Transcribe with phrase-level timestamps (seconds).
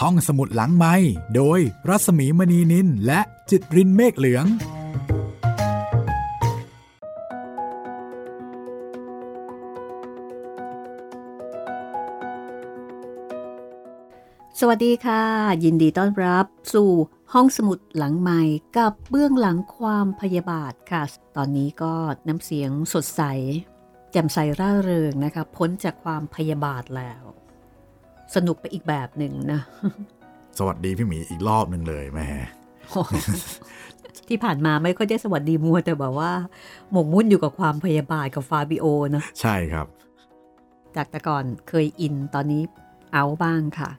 [0.00, 0.94] ห้องสมุดหลังไม้
[1.36, 3.20] โดยรัสมีมณีนินและ
[3.50, 4.46] จิตรินเมฆเหลือง
[14.58, 15.24] สวัสดีค่ะ
[15.64, 16.90] ยินดีต้อนรับสู่
[17.32, 18.42] ห้องสมุดหลังใหม่
[18.78, 21.02] กับเบื้องหลังความพยาบาทค่ะ
[21.36, 21.94] ตอนนี้ก็
[22.28, 23.22] น้ำเสียงสดใส
[24.12, 27.22] แจ่มใสร่าเริงนะคะ พ้นจากความพยาบาทแล้ว
[28.36, 29.60] สนุกไปอีกแบบหนึ่งนะ
[30.58, 32.26] สวัสดีพี่หมีอีกรอบหนึ่งเลยแม่
[34.28, 36.32] ที่ผ่านมาไม่ค่อยได้สวัสดีมัวแต่แบบว่า
[36.92, 39.86] หมกมุ่นอยู่กับความพยาบาทกับฟาบิโอนะใช่ครับ
[40.96, 42.62] จากแต่ก่อนเคยอินตอนนี้
[43.12, 43.90] เอาบ้างค่ะ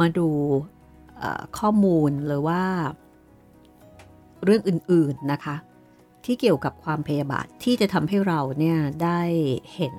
[0.00, 0.28] มาดู
[1.18, 2.62] เอ่อข้อมูลหรือว่า
[4.44, 5.56] เรื่องอื่นๆนะคะ
[6.24, 9.20] ที่เกี่ยวกับความพยาบาทที่จะทำให้เราเนี่ยได้
[9.74, 9.96] เห็น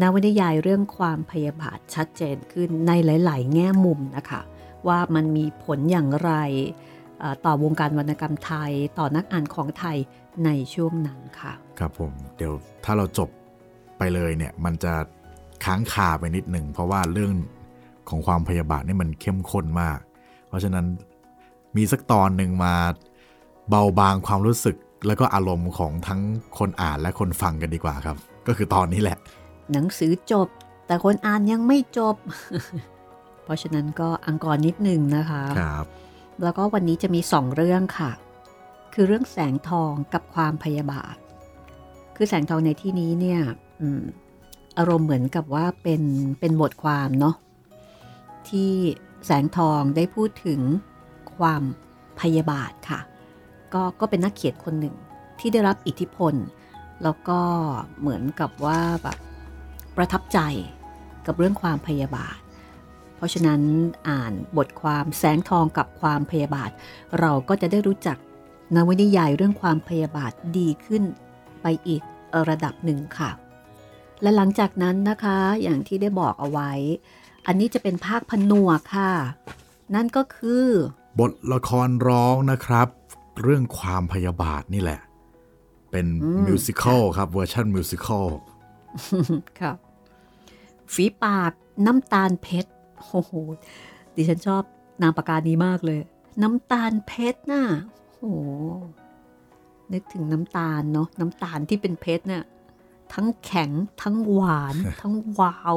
[0.00, 2.92] นวนิยายเรื่องความพยาบาทชัดเจนขึ้นใน
[3.24, 4.40] หลาย ๆ แง่มุมนะคะ
[4.88, 6.32] ว่ามันมีผลอย่างไร
[7.44, 9.96] ต่อวงการวรรณกรรมไทย ต่อนักอ่านของไทย
[10.44, 12.52] ในช่วงนั้นค่ะ ครับผม เดี๋ยว
[12.84, 13.28] ถ้าเราจบ
[13.98, 14.92] ไปเลยเนี่ย มันจะ
[15.64, 17.32] ค้างคาไปนิดหนึ่ง เพราะว่าเรื่อง
[18.08, 19.98] ของความพยาบาทนี่มันเข้มข้นมาก
[20.48, 20.86] เพราะฉะนั้น
[21.76, 22.74] มีสักตอนหนึ่งมา
[23.70, 26.20] เบาบางความรู้สึกแล้วก็อารมณ์ของทั้ง
[26.58, 29.18] คนอ่านและคนฟังกันดีกว่าครับ ก็คือตอนนี้แหละ
[29.72, 30.48] หนังสือจบ
[30.86, 32.16] แต่คนอ่านยังไม่จบ
[33.44, 35.86] เพราะฉะนั้นก็อังกอร์นิดหนึ่งนะคะครับ
[36.42, 38.10] แล้วก็วันนี้จะมีสองเรื่องค่ะ
[38.94, 41.16] คือเรื่องแสงทองกับความพยาบาท
[42.16, 43.40] คือแสงทองในที่นี้เนี่ย
[43.80, 44.02] อืม
[44.78, 46.02] อารมณ์เหมือนกับว่าเป็น
[46.40, 47.34] เป็นบทความเนาะ
[48.48, 48.72] ที่
[49.26, 50.60] แสงทองได้พูดถึง
[51.36, 51.62] ความ
[52.20, 53.00] พยาบาทค่ะ
[53.74, 54.94] ก็ก็เป็นนักเขียนคนหนึ่ง
[55.38, 56.34] ที่ได้รับอิทธิพล
[57.02, 57.40] แล้วก็
[58.00, 59.18] เหมือนกับว่าแบบ
[59.98, 60.38] ประทับใจ
[61.26, 62.38] กับเรื่องความพยาบาท
[63.16, 63.60] เพราะฉะนั้น
[64.08, 66.70] อ่านบทความแสงทองกับความพยาบาท
[67.20, 68.18] เราก็จะได้รู้จัก
[68.74, 71.02] นวนิยายเรื่องความพยาบาทดีขึ้น
[71.62, 72.02] ไปอีก
[72.48, 73.30] ระดับหนึ่งค่ะ
[74.22, 76.72] และหลังจากนั้นนะคะอย่างที่ได้บอกเอาไว้
[77.46, 79.12] อันนี้จะเป็นภาคผนวกค่ะ
[79.94, 80.66] นั่นก็คือ
[81.20, 82.88] บทละครร้องนะครับ
[83.42, 85.00] เรื่องความพยาบาทนี่แหละ
[85.90, 88.28] เป็นอืมมิวสิควลครับเวอร์ชันมิวสิควล
[89.60, 89.72] ค่ะ
[90.94, 91.52] ฝีปาก
[91.86, 93.32] น้ำตาลเพชรโอ้โห
[94.14, 94.62] ดิฉันชอบ
[95.02, 96.00] นามปากกานี้มากเลย
[96.42, 97.64] น้ำตาลเพชรน่ะ
[98.06, 98.24] โอ้โห
[99.92, 102.44] นึกถึงน้ำตาลเนาะน้ำตาลที่เป็นเพชรเนี่ย
[103.12, 103.70] ทั้งแข็ง
[104.02, 105.76] ทั้งหวาน ทั้งวาว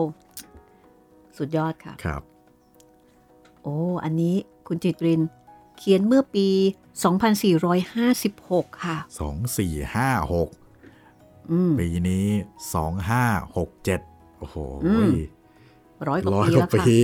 [1.38, 2.22] สุดยอดค่ะครับ
[3.62, 4.36] โอ้อันนี้
[4.68, 5.22] คุณจิตริน
[5.78, 6.48] เขียนเมื่อปี
[8.24, 8.98] 2456 ค่ะ
[10.18, 12.28] 2456 ปีนี้
[13.98, 14.11] 2567
[14.42, 15.14] โอ้โหอืม
[16.08, 16.98] ร้อยกว่าร้อยปีกว่าแล้วค่ะปี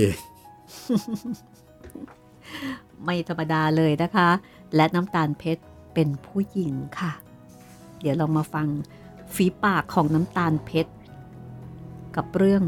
[3.04, 4.28] ไม่ธรรมดาเลยนะคะ
[4.74, 5.62] และน้ำตาลเพชร
[5.94, 7.12] เป็นผู้หญิงค่ะ
[8.00, 8.66] เดี๋ยวเรามาฟัง
[9.34, 10.92] ฝีปากของน้ำตาลเพชร
[12.16, 12.62] กับเรื่อง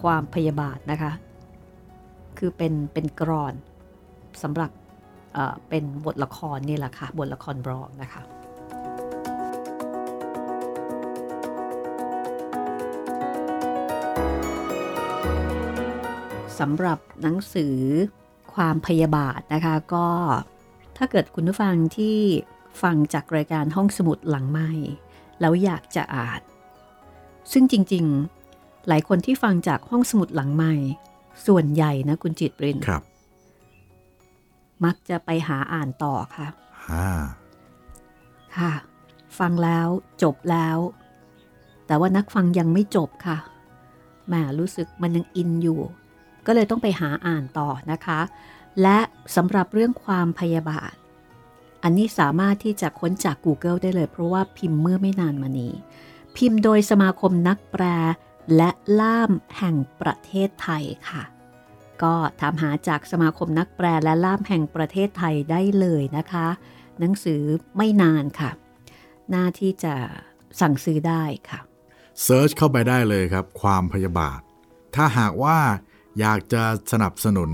[0.00, 1.12] ความพยาบาทนะคะ
[2.38, 3.54] คือเป็นเป็นกรอน
[4.42, 4.70] สำหรับ
[5.32, 8.22] เอ่อเป็นบทละครนี่แหละค่ะ บทละครบรองนะคะ
[16.60, 17.76] สำหรับหนังสือ
[18.54, 20.08] ความพยาบาทนะคะ ก็
[20.96, 22.18] ถ้าเกิดคุณผู้ฟังที่
[22.82, 24.68] ฟังจากรายการห้องสมุดหลังไม้
[25.40, 26.40] แล้วอยากจะอ่าน
[27.52, 30.72] ซึ่งจริงๆ หลายคนที่ฟังจากห้องสมุดหลังไม้
[31.46, 33.02] ส่วนใหญ่นะคุณจิตรินครับ
[34.84, 36.46] มักจะไปหาอ่านต่อค่ะ
[36.88, 37.06] ห้า
[38.56, 38.72] ค่ะ
[39.38, 39.88] ฟังแล้ว
[40.22, 40.78] จบแล้ว
[41.86, 43.38] แต่ว่านักฟังยังไม่จบค่ะ
[44.26, 45.80] แหมรู้สึกมันยังอินอยู่
[46.46, 48.20] ก็เลยต้องไปหาอ่านต่อนะคะ
[48.82, 48.98] และ
[49.36, 50.94] สำหรับเรื่องความพยาบาท
[51.82, 55.72] อันนี้สามารถที่จะค้นจาก Google ได้เลย เพราะว่าพิมพ์เมื่อไม่นานมานี้
[56.36, 57.84] พิมพ์โดยสมาคมนักแปล
[58.56, 58.70] และ
[59.00, 61.22] ล่ามแห่งประเทศไทยค่ะ
[62.02, 66.46] ก็ถามหาจากสมาคมนักแปลและล่ามแห่งประเทศไทยได้เลยนะคะ
[66.98, 67.42] หนังสือ
[67.76, 68.50] ไม่นานค่ะ
[69.30, 69.94] น่าที่จะ
[70.60, 71.60] สั่งซื้อได้ค่ะ
[72.22, 74.40] search เข้าไปได้เลยครับ ความพยาบาท
[74.94, 75.58] ถ้าหากว่า
[76.20, 76.62] อยากจะ
[76.92, 77.50] สนับสนุน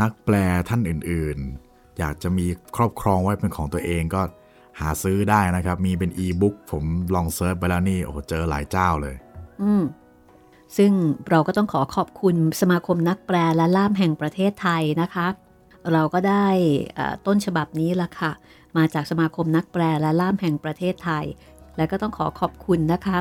[0.00, 0.34] นักแปล
[0.68, 4.22] ท่านอื่นๆ อยากจะมีครอบครองไว้เป็นของตัวเองก็
[4.80, 9.16] หาซื้อได้นะครับ มีเป็นอีบุ๊กผมลอง search ไปแล้วนี่โอ้เจอหลายเจ้าเลย
[9.62, 9.82] อืม
[10.76, 10.92] ซึ่ง
[11.30, 15.26] เราก็ต้องขอขอบคุณสมาคมนักแปลและล่ามแห่งประเทศไทยนะคะ
[15.92, 16.46] เราก็ได้
[17.26, 18.32] ต้นฉบับนี้ละค่ะ
[18.76, 21.24] มาจากสมาคมนักแปลและล่ามแห่งประเทศไทย
[21.80, 23.18] และก็ต้องขอขอบคุณนะคะ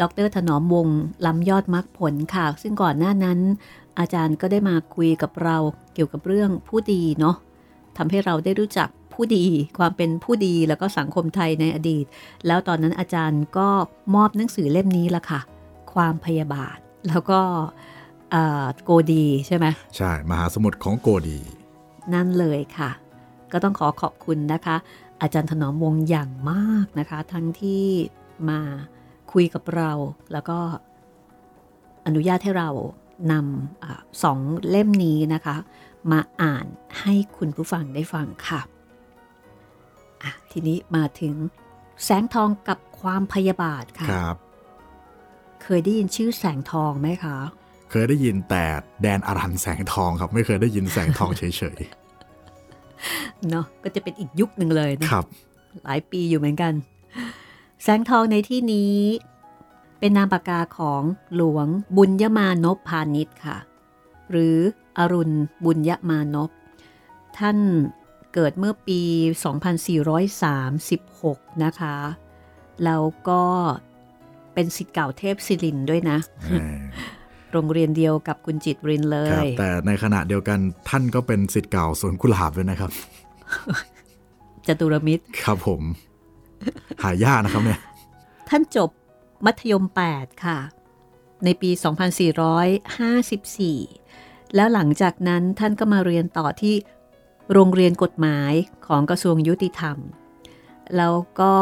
[0.00, 0.86] ดรถนอมวง
[1.26, 3.38] ล้ำยอดมรรคผลค่ะ ซึ่งก่อนหน้านั้น
[3.98, 5.56] อาจารย์ก็ได้มาคุยกับเรา
[5.94, 7.36] เกี่ยวกับเรื่องผู้ดีเนาะ
[7.96, 9.44] ทำให้เราได้รู้จักผู้ดี
[9.78, 12.04] ความเป็นผู้ดีแล้วก็สังคมไทยในอดีต
[12.46, 13.68] แล้วตอนนั้นอาจารย์ก็
[14.14, 15.40] มอบหนังสือเล่มนี้ละค่ะ
[15.92, 16.76] ความพยาบาท
[17.08, 17.40] แล้วก็
[18.84, 19.66] โกดีใช่ไหม
[19.96, 21.38] ใช่ มหาสมุทรของโกดี
[22.14, 22.90] นั่นเลยค่ะ
[23.52, 24.76] ก็ต้องขอขอบคุณนะคะ
[25.20, 27.84] อาจารย์ถนอมวงอย่างมากนะคะ ทั้งที่
[28.48, 28.60] มา
[29.32, 29.92] คุยกับเรา
[30.32, 30.58] แล้วก็
[32.06, 32.70] อนุญาตให้เรา
[33.32, 33.86] นำอ
[34.22, 34.38] สอง
[34.68, 35.56] เล่มนี้นะคะ
[36.12, 36.66] มาอ่าน
[37.00, 41.34] ให้คุณผู้ฟังได้ฟังค่ะะทีนี้มาถึง
[42.04, 44.36] แสงทองกับความพยาบาทค่ะครับ
[45.62, 47.38] เคยได้ยินชื่อแสงทองไหมคะ
[47.90, 48.64] เคยได้ยินแต่
[49.02, 51.42] แดนอารันแสงทองครับ ไม่เคยได้ยินแสงทองเฉ
[51.78, 52.07] ยๆ
[53.50, 55.24] เนาะก็จะเป็นอีกยุคหนึ่งเลยนะครับ
[55.84, 56.72] หลายปีอยู่เหมือนกัน
[57.82, 58.94] แสงทองในที่นี้
[59.98, 61.02] เป็นนามปากกาของ
[61.36, 61.66] หลวง
[61.96, 63.58] บุญยมานพพาณิชย์ค่ะ
[64.30, 64.56] หรือ
[64.98, 66.50] อรุณบุญยมานพ
[67.38, 67.58] ท่าน
[68.34, 69.00] เกิดเมื่อปี
[70.72, 71.96] 2436 นะคะ
[72.84, 73.42] แล้วก็
[74.54, 76.18] เป็นสิทธิ์เก่าเทพศิรินด้วยนะ
[77.52, 80.58] โรงเรียนเดียวกับคุณจิตรินเลย แต่ในขณะเดียวกัน
[80.88, 82.90] ท่านก็เป็นสิทธิ์เก่าสวนกุหลาบด้วยนะครับ
[84.66, 85.82] จตุรมิตร ครับผม
[87.02, 87.80] หายากนะครับเนี่ย
[88.48, 88.90] ท่านจบ
[89.46, 90.58] มัธยม 8 ค่ะ
[91.44, 91.70] ในปี
[93.72, 96.74] 2454 แล้วหลังจากนั้นท่านก็มาเรียนต่อที่
[97.52, 98.52] โรงเรียนกฎหมาย
[98.86, 99.96] ของกระทรวงยุติธรรม
[100.96, 101.54] แล้วก็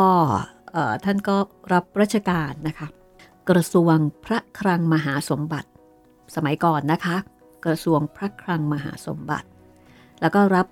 [1.04, 1.36] ท่านก็
[1.72, 2.88] รับราชการนะคะ
[3.50, 5.68] กระทรวงพระคลังมหาสมบัติ
[6.34, 7.16] สมัยก่อนนะคะ
[7.64, 9.48] กระทรวงพระคลังมหาสมบัติ
[10.20, 10.66] แล้วก็รับ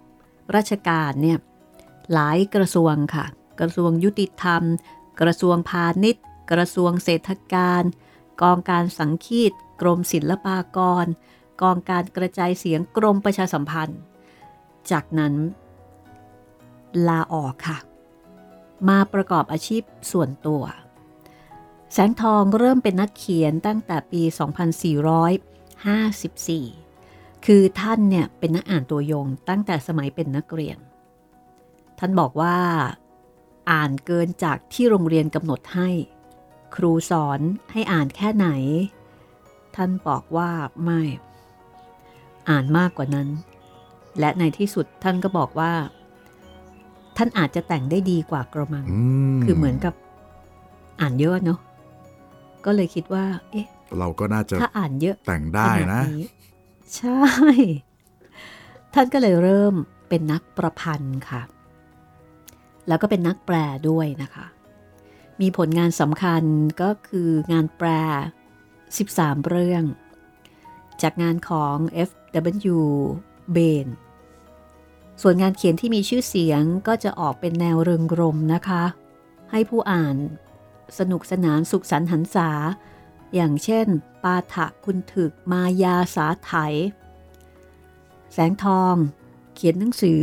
[0.56, 1.38] ราชการเนี่ย
[2.12, 3.24] หลายกระทรวงค่ะ
[3.60, 4.62] กระทรวงยุติธรรม
[5.20, 7.82] กระทรวงพาณิชย์ กระทรวงเศรษฐการ
[8.42, 11.06] กองการสังคีต กรมศิลปากร
[11.62, 14.00] กองการกระจายเสียงกรมประชาสัมพันธ์
[14.90, 15.34] จากนั้น
[17.08, 17.78] ลาออกค่ะ
[18.88, 20.62] มาประกอบอาชีพส่วนตัว
[21.92, 24.22] แสงทองเริ่มเป็นนักเขียนตั้งแต่ปี
[26.64, 30.78] 2454 คือท่านเนี่ยเป็นนักอ่านตัวยงตั้งแต่สมัยเป็นนักเรียน
[31.98, 32.56] ท่านบอกว่า
[33.70, 35.88] อ่านเกินจากที่โรงเรียนกำหนดให้
[36.74, 37.40] ครูสอน
[37.72, 38.48] ให้อ่านแค่ไหน
[39.76, 40.50] ท่านบอกว่า
[40.84, 41.00] ไม่
[42.48, 43.28] อ่านมากกว่านั้น
[44.20, 45.72] และในที่สุดท่านก็บอกว่า
[47.16, 48.84] ท่านอาจจะแต่งได้ดีกว่ากระมัง
[49.44, 49.94] คือเหมือนกับ
[51.00, 51.58] อ่านเยอะเนาะ
[52.64, 53.66] ก็เลยคิดว่า เอ๊ะ
[53.98, 56.02] เราก็น่าจะถ้าอ่านเยอะแต่งได้นะ
[56.96, 57.20] ใช่
[58.94, 59.74] ท่านก็เลยเริ่ม
[60.08, 61.42] เป็นนักประพันธ์ค่ะ
[62.88, 63.56] แล้วก็เป็นนักแปล
[63.88, 64.46] ด้วยนะคะ
[65.40, 66.42] มีผลงานสำคัญ
[66.82, 67.88] ก็คืองานแปล
[68.68, 69.84] 13 เรื่อง
[71.02, 71.76] จากงานของ
[72.08, 72.76] F.W.
[73.52, 73.88] เบน
[75.22, 78.84] ส่วนงานเขียนที่มีชื่อเสียงก็จะออกเป็นแนวเริงรมนะคะ
[79.50, 80.16] ให้ผู้อ่าน
[80.98, 82.50] สนุกสนานสุขสันต์หันษา
[83.34, 83.86] อย่างเช่น
[84.22, 86.52] ปาถะคุณถึกมายาสาไถ
[88.32, 88.94] แสงทอง
[89.54, 90.22] เขียนหนังสือ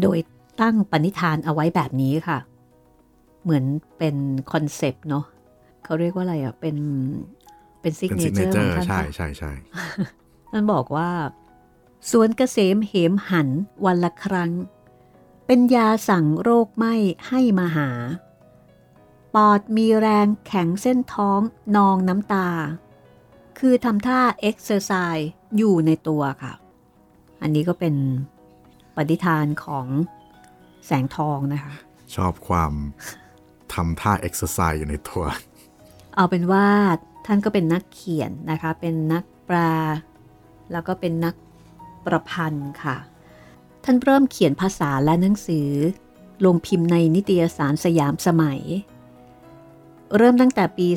[0.00, 0.18] โดย
[0.60, 2.38] ตั้งปณิธานเอาไว้แบบนี้ค่ะ
[3.42, 3.64] เหมือน
[3.98, 4.16] เป็น
[4.52, 5.24] concept เนาะ
[5.84, 6.76] เขาเรียกว่าอะไรอะ เป็น
[7.80, 9.52] เป็น signature ของท่านใช่ใช่ใช่
[10.50, 11.10] ท่านบอกว่า
[12.10, 13.48] สรวลเกษมเปรมหรรษ์
[13.84, 14.50] วันละครั้ง
[15.46, 16.94] เป็นยาสั่งโรคไม่
[17.28, 17.90] ให้มาหา
[19.34, 21.40] ปอดมีแรงแข็งเส้นท้อง
[21.76, 22.48] นองน้ำตา
[23.58, 26.52] คือทำท่า exercise อยู่ในตัวค่ะ
[27.42, 27.94] อันนี้ก็เป็น
[28.96, 29.86] ปณิธานของ
[30.86, 31.74] แสงทองนะคะ
[32.14, 32.72] ชอบความ
[33.74, 35.24] ทำท่า exercise อยู่ในตัว
[36.14, 36.66] เอาเป็นว่า
[37.26, 39.74] ท่านก็เป็นนักเขียนนะคะ เป็นนักแปล
[40.72, 41.34] แล้วก็เป็นนัก
[42.06, 42.96] ประพันธ์ค่ะ
[43.84, 45.68] ท่านเริ่มเขียนภาษาและหนังสือ
[46.44, 48.60] ลงพิมพ์ในนิตยสารสยามสมัย
[50.16, 50.88] เริ่มตั้งแต่ปี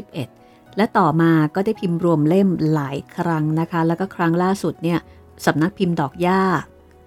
[0.00, 4.98] 2491 และต่อมาก็ได้พิมพ์รวมเล่มหลายครั้งนะคะ แล้วก็ครั้งล่าสุดเนี่ย
[5.46, 6.42] สำนักพิมพ์ดอกย่า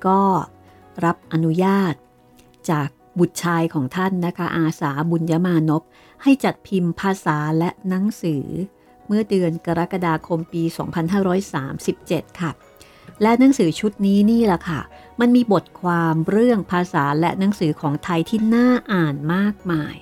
[0.07, 0.19] ก็
[1.05, 1.93] รับอนุญาต
[2.69, 2.89] จาก
[3.19, 5.83] บุตรชายของท่านนะคะ อาสาบุญยมานพ
[6.23, 8.45] ให้จัดพิมพ์ภาษาและหนังสือ
[9.07, 10.63] เมื่อเดือนกรกฎาคมปี
[11.51, 12.51] 2537 ค่ะ
[13.21, 14.81] และหนังสือชุดนี้นี่แหละค่ะ
[15.19, 19.95] มันมีบทความเรื่องภาษาและหนังสือของไทยที่น่าอ่านมากมาย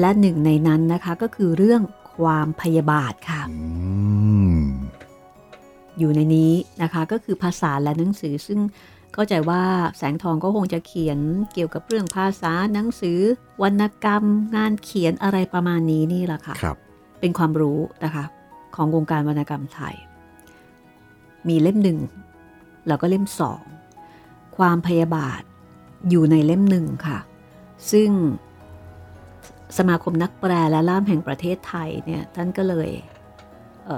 [0.00, 1.82] และหนึ่งในนั้นนะคะก็คือเรื่อง
[2.16, 3.42] ความพยาบาทค่ะ
[5.98, 8.60] อยู่ในนี้นะคะก็คือภาษาและหนังสือซึ่ง
[9.12, 9.62] เข้าใจว่า
[9.96, 11.18] แสงทองก็คงจะเขียน
[11.52, 13.18] เกี่ยวกับเรื่องภาษาหนังสือ
[13.62, 14.24] วรรณกรรม
[14.56, 16.76] งานเขียนอะไรประมาณนี้นี่แหละค่ะครับ
[17.20, 18.24] เป็นความรู้นะคะ
[18.74, 19.94] ของวงการวรรณกรรมไทย
[21.48, 21.98] มีเล่มหนึ่ง
[22.88, 23.62] แล้วก็เล่มสอง
[24.56, 25.42] ความพยาบาท
[26.10, 27.18] อยู่ในเล่มหนึ่งค่ะ
[27.92, 28.10] ซึ่ง
[29.78, 32.90] สมาคมนักแปลและล่ามแห่งประเทศไทยเนี่ยท่านก็เลย
[33.84, 33.88] เ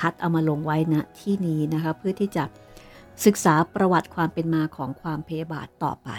[0.00, 2.44] คัดเอามาลงไว้ณนะที่นี้นะคะเพื่อที่จะ
[3.24, 6.10] ศึกษาประวัติความเป็นมาของความพยาบาทต่อไป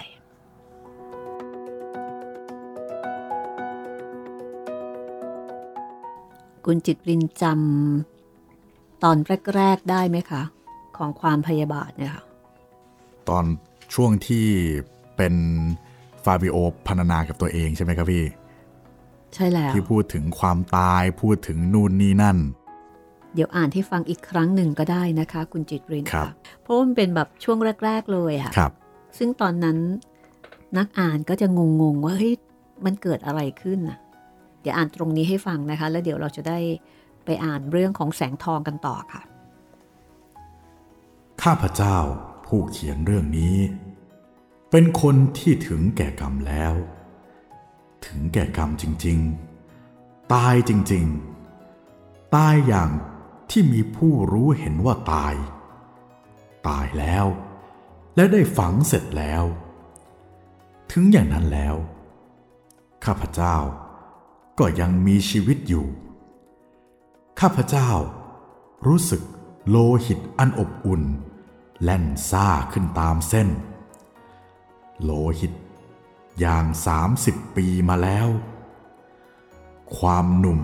[6.66, 9.18] คุณจิตปรินจำตอน
[9.56, 10.42] แรก ๆ ได้ไหมคะ
[10.98, 12.24] ของความพยาบาทเนี่ยค่ะ
[13.30, 13.46] ตอน
[13.94, 14.46] ช่วงที่
[15.18, 15.34] เป็น
[16.24, 16.58] ฟาบิโอ
[16.88, 18.24] พรรณนากับตัวเองใช่ไหมครับพี่
[19.36, 22.38] ใช่แล้วที่พูดถึงความตายพูดถึงนู่นนี่นั่น
[23.34, 26.32] เดี๋ยวอ่านให้ฟังอีกครั้งหนึ่งก็ได้นะคะ คุณจิตรินครับค่ะ
[26.62, 28.72] เพราะว่ามันเป็นแบบช่วงแรก ๆ เลยค่ะครับ
[29.18, 29.78] ซึ่งตอนนั้น
[30.78, 31.48] นักอ่านก็จะ
[31.82, 32.34] งงๆว่าเฮ้ย
[32.86, 33.98] มันเกิดอะไรขึ้นน่ะ
[34.62, 36.60] เดี๋ยวอ่านตรงนี้ให้ฟังนะคะ แล้วเดี๋ยวเราจะได้
[37.26, 39.22] ไปอ่านเรื่องของแสงทองกันต่อค่ะ
[41.44, 41.98] ข้าพเจ้า
[42.46, 43.58] ผู้เขียนเรื่องนี้
[44.72, 46.74] เป็นคนที่ถึงแก่กรรมแล้ว
[48.06, 49.20] ถึงแก่กรรมจริง
[49.76, 51.06] ๆ ตายจริง
[51.70, 52.90] ๆ ตายอย่าง
[53.50, 55.34] ที่มีผู้รู้เห็นว่าตาย
[56.68, 57.26] ตายแล้ว
[58.16, 59.44] และได้ฝังเสร็จแล้ว
[60.92, 61.76] ถึงอย่างนั้นแล้ว
[63.06, 63.56] ข้าพเจ้า
[64.60, 65.86] ก็ยังมีชีวิตอยู่
[67.40, 67.90] ข้าพเจ้า
[68.88, 69.22] รู้สึก
[69.70, 71.04] โลหิตอันอบอุ่น
[71.84, 73.50] แล่นซ่าขึ้นตามเส้น
[75.04, 75.54] โลหิต
[76.40, 78.28] อย่างสามสิบปีมาแล้ว
[79.98, 80.62] ความหนุ่ม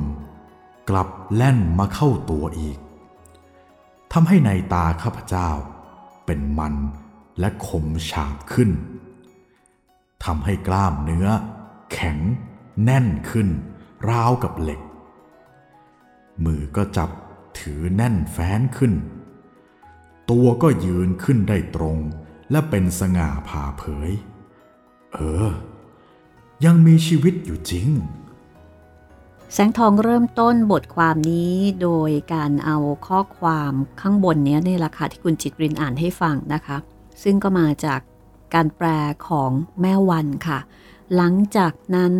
[0.89, 2.77] กลับแล่นมาเข้าตัวอีก
[4.13, 5.49] ทำให้ในตาข้าพเจ้า
[6.25, 6.75] เป็นมัน
[7.39, 8.71] และคมฉาบขึ้น
[10.25, 11.27] ทำให้กล้ามเนื้อ
[11.93, 12.17] แข็ง
[12.83, 13.47] แน่นขึ้น
[14.09, 14.81] ราวกับเหล็ก
[16.43, 17.09] มือก็จับ
[17.59, 18.93] ถือแน่นแฟ้นขึ้น
[20.31, 21.97] ตัวก็ยืนขึ้นได้ตรง
[22.51, 24.11] และเป็นสง่าผ่าเผย
[25.13, 25.47] เออ
[26.65, 27.89] ยังมีชีวิตอยู่จริง
[29.53, 32.77] แสงทองเริ่มต้นบทความนี้โดยการเอา
[33.07, 36.77] ข้อความข้างบนนี้ยนี่แหละค่ะที่คุณจิตรินอ่านให้ฟังนะคะ
[37.23, 37.99] ซึ่งก็มาจาก
[38.53, 38.87] การแปล
[39.27, 39.51] ของ
[39.81, 40.59] แม่วันค่ะ
[41.15, 42.13] หลังจากนั้น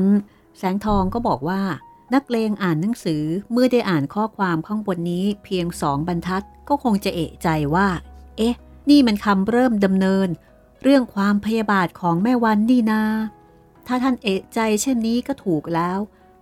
[0.57, 1.61] แสงทองก็บอกว่า
[2.13, 7.87] นักเลงอ่านหนังสือเมื่อได้อ่านข้อความข้างบนนี้เพียงสองบรรทัดก็คงจะเอะใจว่า
[8.37, 8.55] เอ๊ะ
[8.89, 10.27] นี่มันคำเริ่มดำเนิน
[10.83, 13.03] เรื่องความพยาบาทของแม่วันนี่นา
[13.87, 15.99] ถ้าท่านเอะใจเช่นนี้ก็ถูกแล้ว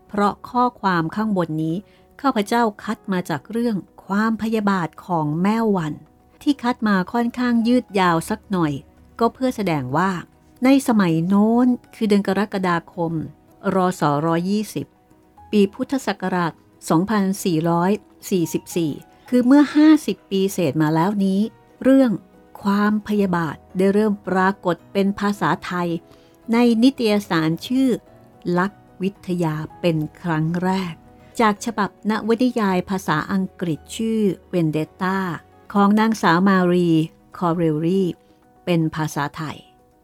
[0.08, 1.76] เพราะข้อความข้างบนนี้
[2.22, 5.94] ข้าพเจ้าคัดมาจากเรื่องความพยาบาทของแม่วัน
[6.42, 8.74] ที่คัดมาค่อนข้างยืดยาวสักหน่อย
[9.20, 10.12] ก็เพื่อแสดงว่า
[10.64, 13.14] ในสมัยโน้นคือเดือนกรกฎาคม
[13.76, 14.02] รศ
[14.78, 16.54] 120 ปีพุทธศักราช
[18.52, 19.64] 2444 คือเมื่อ
[19.98, 21.40] 50 ปีเศษมาแล้วนี้
[21.84, 22.12] เรื่อง
[22.64, 25.90] ความพยาบาทได้เริ่มปรากฏเป็นภาษาไทย
[26.54, 27.90] ในนิตยสารชื่อ
[28.58, 30.94] ลักวิทยาเป็นครั้งแรก
[31.40, 35.18] จากฉบับนวนิยายภาษาอังกฤษชื่อเวนเดตตา
[35.74, 36.90] ของนางสาวมารี
[37.38, 38.04] คอเรลรี
[38.66, 39.58] เป็นภาษาไทย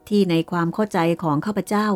[0.08, 1.88] ที่ในความเข้าใจของข้าพเจ้า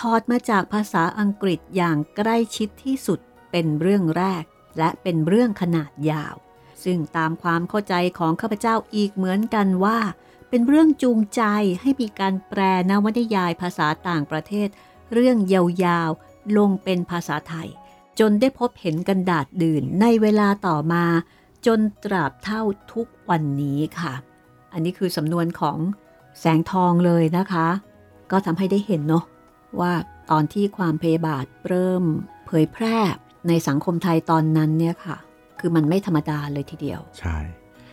[0.00, 3.18] ถอดมาจากภาษาอังกฤษอย่างใกล้ชิดที่สุด
[3.50, 4.44] เป็นเรื่องแรก
[4.78, 6.34] และเป็นเรื่องขนาดยาว
[6.86, 9.98] ซึ่งตามความเข้าใจของข้าพเจ้าอีกเหมือนกันว่า
[10.48, 11.42] เป็นเรื่องจูงใจ
[11.80, 14.68] ให้มีการแปลนวนิยายภาษาต่างประเทศ
[15.12, 17.68] เรื่องยาวๆลงเป็นภาษาไทย
[18.18, 21.04] จนได้พบเห็นกันดาดดื่นในเวลาต่อมา
[21.66, 22.62] จนตราบเท่า
[22.92, 24.14] ทุกวันนี้ค่ะ
[24.72, 25.78] อันนี้คือสำนวนของ
[26.38, 27.68] แสงทองเลยนะคะ
[28.30, 29.24] ก็ทำให้ได้เห็นเนาะ
[29.80, 29.92] ว่า
[30.30, 32.02] ตอนที่ความเพยาบาทเริ่ม
[32.46, 32.98] เผยแพร่
[33.48, 35.16] ในสังคมไทยตอนนั้นเนี่ยค่ะ
[35.66, 37.36] คือมันไม่ธรรมดาเลยทีเดียว ใช่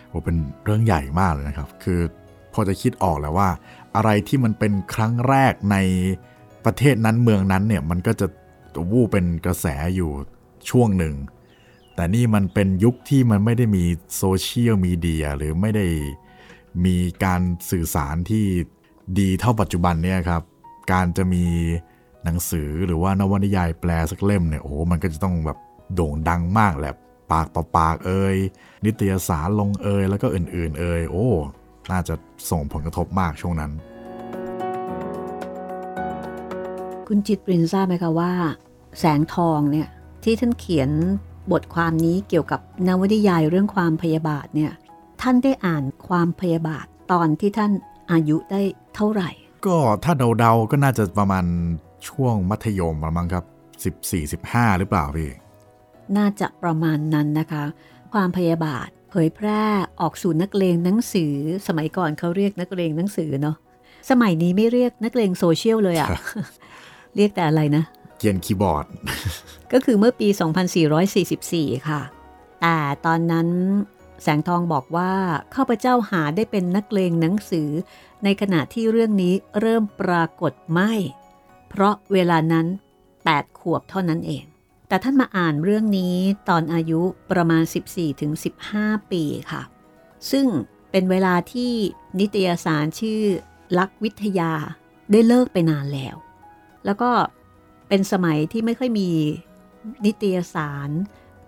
[0.09, 1.99] โหเป็นเรื่องใหญ่มากเลยนะครับ คือ
[2.53, 3.49] พอจะคิดออกแล้วว่า
[3.95, 5.77] อะไรที่มันเป็นครั้งแรกใน
[6.65, 8.27] ประเทศนั้นเมืองนั้นเนี่ยมันก็จะ
[8.91, 10.11] วูบเป็นกระแสอยู่
[10.69, 11.15] ช่วงหนึ่ง
[11.95, 13.83] แต่นี่มันเป็นยุคที่มันไม่ได้มี
[14.17, 15.85] โซเชียลมีเดียหรือไม่ได้
[16.85, 18.45] มีการสื่อสารที่
[19.19, 20.43] ดีเท่าปัจจุบันเนี่ยครับ
[20.91, 21.45] การจะมี
[22.23, 25.57] หนังสือหรือว่านวนิยายแปลสักเล่มเนี่ยโอ้มันก็จะต้องแบบ
[25.95, 26.93] โด่งดังมากแหละ
[27.33, 28.35] ปากต่อปากเอ่ย
[28.85, 31.27] นิตยสารลงเอ่ยแล้วก็อื่นๆ เอ่ยโอ้
[31.91, 32.15] น่าจะ
[32.51, 33.71] ส่งผลกระทบมากช่วงนั้น
[37.07, 38.31] คุณจิตปรินทราบไหมคะว่า
[38.99, 39.87] แสงทองเนี่ย
[40.23, 40.89] ที่ท่านเขียน
[41.51, 44.71] บทความนี้เกี่ยวกับนวนิยายเรื่องความพยาบาทเนี่ย
[45.21, 47.71] ท่านได้อ่านความพยาบาทตอนที่ท่าน
[48.11, 48.61] อายุได้
[48.95, 49.29] เท่าไหร่
[49.65, 51.45] ก็ถ้าเดาๆก็น่าจะประมาณ
[52.09, 53.45] ช่วงมัธยมประมาณครับ
[54.11, 55.29] 14-15 หรือเปล่าพี่
[56.17, 57.63] น่าจะประมาณนั้นนะคะ
[58.13, 59.63] ความพยาบาทเผยแพร่
[60.01, 61.33] ออกสู่นักเลงหนังสือ
[61.67, 63.55] สมัยก่อนเขาเรียกนักเลงหนังสือเนาะ
[64.09, 66.09] สมัยนี้ไม่เรียกนักเลงโซเชียลเลยอะ่ะ
[67.15, 67.83] เรียกแต่อะไรนะ
[68.17, 68.85] เกียนคีย์บอร์ด
[69.73, 70.27] ก็คือเมื่อปี
[71.07, 72.01] 2444 ค่ะ
[72.61, 73.47] แต่ตอนนั้น
[74.23, 75.11] แสงทองบอกว่า
[75.55, 77.69] ข้าพเจ้าหาได้เป็นนักเลงหนังสือ
[78.23, 80.93] ในขณะที่เรื่องนี้เริ่มปรากฏไม่
[81.69, 82.65] เพราะเวลานั้น
[83.13, 84.43] 8 ขวบเท่านั้นเอง
[84.93, 86.15] แต่ท่านมาอ่านเรื่องนี้
[86.49, 87.63] ตอนอายุประมาณ
[88.37, 89.61] 14-15 ปีค่ะ
[90.31, 90.45] ซึ่ง
[90.91, 91.71] เป็นเวลาที่
[92.19, 93.21] นิตยสารชื่อ
[93.77, 94.51] ลักวิทยา
[95.11, 96.15] ได้เลิกไปนานแล้ว
[96.85, 97.11] แล้วก็
[97.87, 99.09] เป็นสมัยที่ไม่ค่อยมี
[100.05, 100.89] นิตยสาร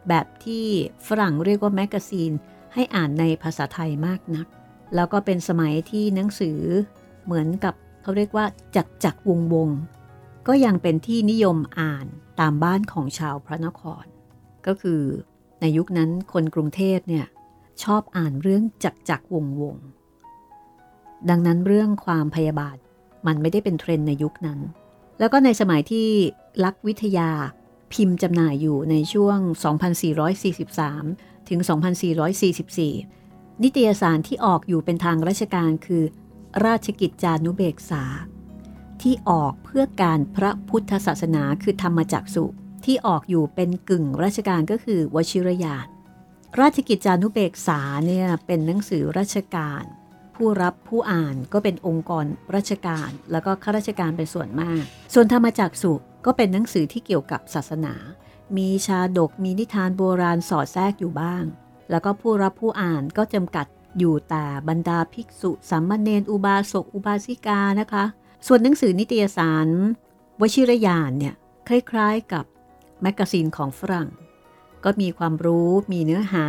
[0.08, 0.66] แบบที่
[1.08, 2.32] ฝรั่งเรียกว่า magazine
[2.74, 4.48] ให้อ่านในภาษาไทยมากนัก
[4.96, 6.60] แล้วก็เป็นสมัยที่หนังสือ
[7.26, 9.70] เหมือนกับเขาเรียกว่าจักจักวงวง
[10.48, 12.08] ก็ยังเป็นที่นิยมอ่าน
[12.40, 14.06] ตามบ้านของชาวพระนคร
[14.68, 15.02] ก็คือ
[15.62, 17.26] ในยุคนั้นคนกรุงเทพเนี่ย
[17.84, 19.76] ชอบอ่านเรื่องจักจักวงวง
[21.30, 22.78] ดังนั้นเรื่องความพยาบาท
[23.28, 24.60] มันไม่ได้เป็นเทรนในยุคนั้น
[25.20, 26.10] แล้วก็ในสมัยที่
[26.64, 27.30] ลักวิทยา
[27.94, 29.40] พิมพ์จำหน่ายอยู่ในช่วง
[30.64, 31.60] 2443 ถึง
[32.42, 36.04] 2444 นิตยสารที่ออกอยู่เป็นทางราชการคือ
[36.66, 38.04] ราชกิจจานุเบกษา
[39.06, 42.46] ที่ออกเพื่อการพระพุทธศาสนาคือธรรมจักสุ
[42.86, 45.88] ที่ออกอยู่เป็นกึ่งราชการก็คือวชิรยาน
[46.60, 49.84] ราชกิจจานุเบกษาเนี่ยเป็นหนังสือราชการ
[50.36, 54.84] ผู้รับผู้อ่านก็เป็นองค์กรราชการ แล้วก็ข้าราชการเป็นส่วนมาก
[55.14, 55.94] ส่วนธรรมจักสุ
[56.26, 57.94] ก็เป็นหนังสือที่เกี่ยวกับศาสนา
[58.58, 61.44] มีชาดกมีนิทานโบราณสอดแทรกอยู่บ้าง
[61.90, 63.66] แล้วก็ผู้รับผู้อ่านก็จำกัด
[64.00, 68.06] อยู่แต่บรรดาภิกษุสามเณรอุบาสกอุบาสิกานะคะ
[68.48, 69.68] ส่วนหนังสือนิตยสาร
[70.42, 71.36] วชิรยานเนี่ย
[71.68, 72.46] คล้ายๆกับ
[73.02, 74.10] แมกกาซีนของฝรั่ง
[74.84, 76.48] ก็มีความรู้มีเนื้อหา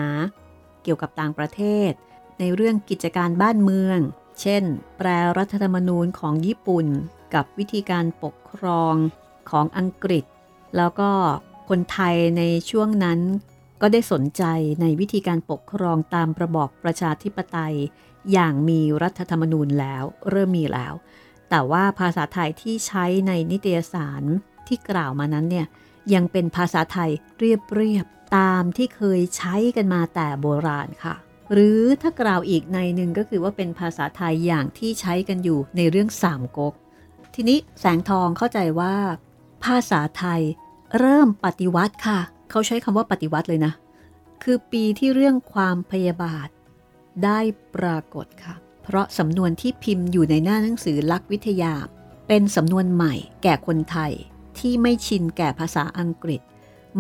[0.83, 1.93] เกี่ยวกับต่างประเทศ
[2.39, 3.99] ในเรื่องกิจการบ้านเมือง
[4.41, 4.63] เช่น
[4.97, 6.87] แปลรัฐธรรมนูญของญี่ปุ่น
[7.35, 8.95] กับวิธีการปกครอง
[9.51, 10.25] ของอังกฤษ
[10.77, 11.11] แล้วก็
[11.69, 13.21] คนไทยในช่วงนั้น
[13.81, 14.43] ก็ได้สนใจ
[14.81, 17.77] ในวิธีการปกครองตามระบอบประชาธิปไตย
[18.33, 20.95] อย่างมีรัฐธรรมนูญแล้ว เริ่มมีแล้ว
[21.51, 24.23] แต่ว่าภาษาไทยที่ใช้ในนิตยสาร
[24.67, 25.67] ที่กล่าวมานั้นเนี่ย
[26.15, 31.15] ยังเป็นภาษาไทยเรียบๆตามที่เคยใช้กันมาแต่โบราณค่ะ
[31.53, 36.75] หรือถ้ากล่าวอีกในหนึ่งก็คือว่าเป็นภาษาไทยอย่างที่ใช้กันอยู่ในเรื่องสามก๊ก
[37.35, 38.95] ทีนี้แสงทองเข้าใจว่า
[39.65, 40.41] ภาษาไทย
[40.99, 43.73] เริ่มปฏิวัติค่ะ เขาใช้คำว่าปฏิวัติเลยนะ
[44.43, 46.49] คือปีที่เรื่องความพยาบาท
[47.25, 47.39] ได้
[47.75, 48.55] ปรากฏค่ะ
[48.87, 51.75] เพราะสำนวนที่พิมพ์อยู่ในหน้าหนังสือลักวิทยา
[52.29, 54.13] เป็นสำนวนใหม่แก่คนไทย
[54.59, 56.41] ที่ไม่ชินแก่ภาษาอังกฤษ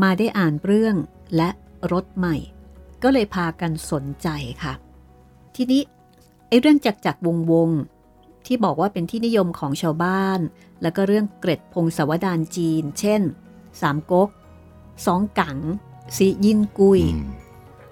[0.02, 0.96] มาได้อ่านเรื่อง
[1.36, 1.50] และ
[1.92, 2.36] รถใหม่
[3.02, 4.28] ก็เลยพากันสนใจ
[4.62, 4.74] ค่ะ
[5.56, 5.82] ทีนี้
[6.48, 7.70] ไอ้เรื่องจักจักวงวง
[8.46, 10.40] ที่บอกว่าเป็นที่นิยมของชาวบ้าน
[10.82, 13.22] แล้วก็เรื่องเกร็ดพงศวดารจีน เช่น
[13.80, 14.28] สามก๊ก
[15.06, 15.58] สองกัง
[16.16, 17.00] สียินกุย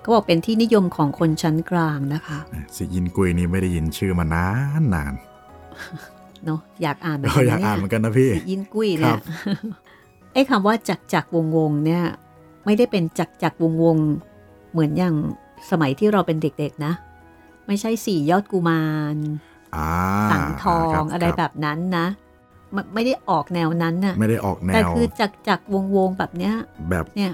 [0.04, 2.38] ก็บอกเป็นที่นิยมของคนชั้นกลางนะคะ
[2.76, 4.46] สียินกุยนี่ไม่ได้ยินชื่อมานา
[4.80, 5.14] นนาน
[6.44, 9.18] เนาะอยากอ่านเหมือนกันอยากอ่านเหมือนกันนะพี่ยินกุ้ยเนี่ย
[10.32, 12.02] ไอ้คำว่าจักจักวงวงเนี่ย
[12.64, 13.96] ไม่ได้เป็นจักจักวงวง
[14.72, 15.14] เหมือนอย่าง
[15.70, 16.92] สมัยที่เราเป็นเด็กๆนะ
[17.66, 19.16] ไม่ใช่สี่ยอดกุมาร
[20.30, 22.06] สังทองอะไรแบบนั้นนะ
[22.94, 26.54] ไม่ได้ออกแนวนั้นน่ะไม่ได้ออกแนวแต่คือจักจักวงวงแบบเนี้ย
[26.90, 27.30] แบบเนี่ย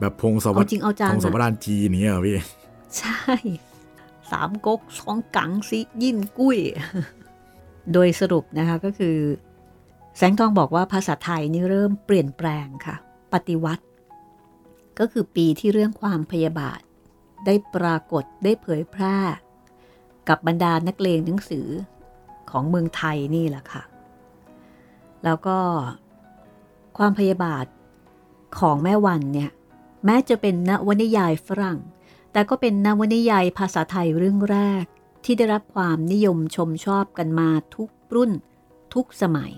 [0.00, 2.36] แบบพงศาวจริงเอาจางพงศาวดารจีนี่เหรอพี่
[2.96, 3.24] ใช่
[4.30, 6.58] สามก๊กสองกังซิยินกุ้ย
[7.92, 9.16] โดยสรุปนะคะก็คือ
[10.16, 12.96] แสงทองบอกว่าภาษาไทยนี่เริ่มเปลี่ยนแปลงค่ะ
[13.32, 13.84] ปฏิวัติ
[14.98, 16.80] ก็คือปีที่เรื่องความพยาบาท
[17.46, 19.16] ได้ปรากฏได้เผยแพร่
[20.28, 21.68] กับบรรดานักเลงหนังสือ
[22.50, 23.82] ของเมืองไทยนี่แหละค่ะ
[25.24, 25.58] แล้วก็
[26.98, 27.66] ความพยาบาท
[28.58, 29.50] ของแม่วันเนี่ย
[30.04, 31.78] แม้จะเป็นนวนิยายฝรั่ง
[32.32, 34.84] แต่ก็เป็นนวนิยายภาษาไทยเรื่องแรก
[35.24, 38.32] ที่ได้รับความนิยมชมชอบกันมาทุกรุ่น
[38.94, 39.52] ทุกสมัย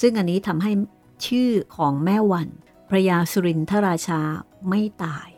[0.00, 0.72] ซึ่งอันนี้ทำให้
[1.26, 2.48] ชื่อของแม่วัน
[2.88, 4.20] พระยาสุรินทราชา
[4.68, 5.28] ไม่ตาย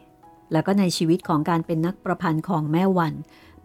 [0.53, 3.15] แล้วก็ในชีวิตของการเป็นนักประพันธ์ของแม่วัน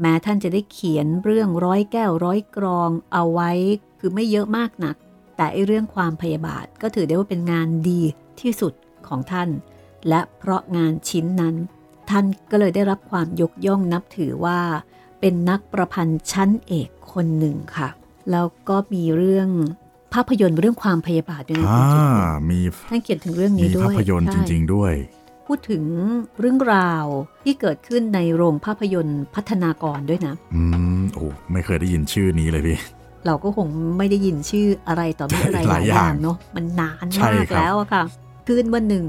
[0.02, 3.52] แม้ท่านจะได้เขียนเรื่องร้อยแก้วร้อยกรองเอาไว้
[4.00, 4.96] คือไม่เยอะมากนัก
[5.36, 8.02] แต่ไอเรื่องความพยาบาทก็ถือได้ว่าเป็นงานดี
[8.42, 8.74] ที่สุด
[9.08, 9.50] ของท่าน
[10.08, 11.56] และเพราะงานชิ้นนั้น
[12.10, 14.60] ท่านก็เลยได้รับความยกย่องนับถือว่า
[15.20, 17.90] เป็นนักประพันธ์ชั้นเอกคนหนึ่งค่ะ
[18.32, 19.50] แล้วก็มีเรื่อง
[20.14, 22.10] ภาพยนตร์เรื่องความพยาบาทด้วยนะอ่าคุณจิต
[22.50, 22.60] มี
[22.90, 24.94] ท่านเขียนถึงเรื่องมีนี้ด้วยภาพยนตร์จใช่ริง ๆ ด้วย
[25.48, 25.84] พูดถึง
[26.40, 27.06] เรื่องราว
[27.44, 30.62] ที่เกิดขึ้นในโรงภาพยนตร์พัฒนากรด้วยนะ อื
[31.00, 32.78] มโอ้ไม่เคยได้ยินชื่อนี้เลยพี่
[33.26, 38.04] เราก็คงไม่ได้ยินชื่ออะไรต่อมีอะไรหหลาลายยออย่าย่างงเนาะมันนานใช่มากครับแล้วอะค่ะ
[38.48, 39.06] คืนวันหนึ่ง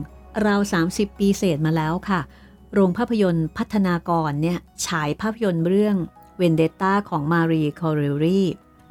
[0.47, 2.21] ราว 30 ปีเศษมาแล้วค่ะ
[2.75, 5.97] โรงภาพยนตร์พัฒนากรเนี่ยฉายภาพยนตร์เรื่อง
[6.37, 8.43] เวนเดตตาของมารีคอริรี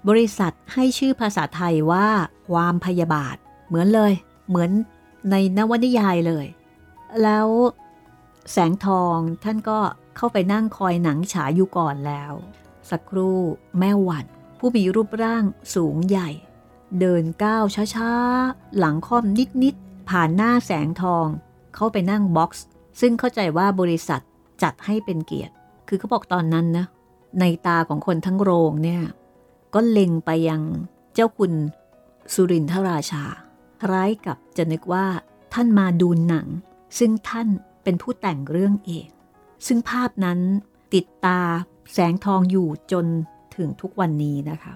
[0.10, 2.08] บริษัทให้ชื่อภาษาไทยว่า
[2.50, 3.36] ความพยาบาท
[3.68, 4.14] เหมือนเลย
[4.50, 4.72] เหมือน
[5.32, 6.46] ในนวนิยายเลย
[7.24, 7.48] แล้ว
[8.52, 9.80] แสงทองท่านก็
[10.16, 12.34] เข้าไปนั่งคอยหนังฉายอยู่ก่อนแล้ว
[12.90, 13.40] สักครู่
[13.80, 14.26] แม่วัน
[14.60, 15.44] ผู้มีรูปร่าง
[15.76, 16.30] สูงใหญ่
[17.00, 17.64] เดินก้าว
[17.96, 19.26] ช้าๆ หลังค่อม
[19.64, 21.26] นิดๆ ผ่านหน้าแสงทอง
[21.76, 22.66] เข้าไปนั่งบ็อกซ์
[23.00, 24.22] ซึ่งเข้าใจว่าบริษัท
[24.64, 25.54] จัดให้เป็นเกียรติ
[25.88, 26.86] คือเขาบอกตอนนั้นนะ
[27.40, 29.04] ในตาของคนทั้งโรงเนี่ย
[29.74, 30.62] ก็เล็งไปยัง
[31.14, 31.54] เจ้าคุณ
[32.34, 33.24] สุรินทราชา
[33.82, 35.06] คล้ายกับจะนึกว่า
[35.54, 36.48] ท่านมาดูหนัง
[37.00, 37.48] ซึ่งท่าน
[37.84, 39.08] เป็นผู้แต่งเรื่องเอง
[39.68, 40.40] ซึ่งภาพนั้น
[40.94, 41.40] ติดตา
[41.94, 43.06] แสงทองอยู่จน
[43.56, 44.74] ถึงทุกวันนี้นะคะ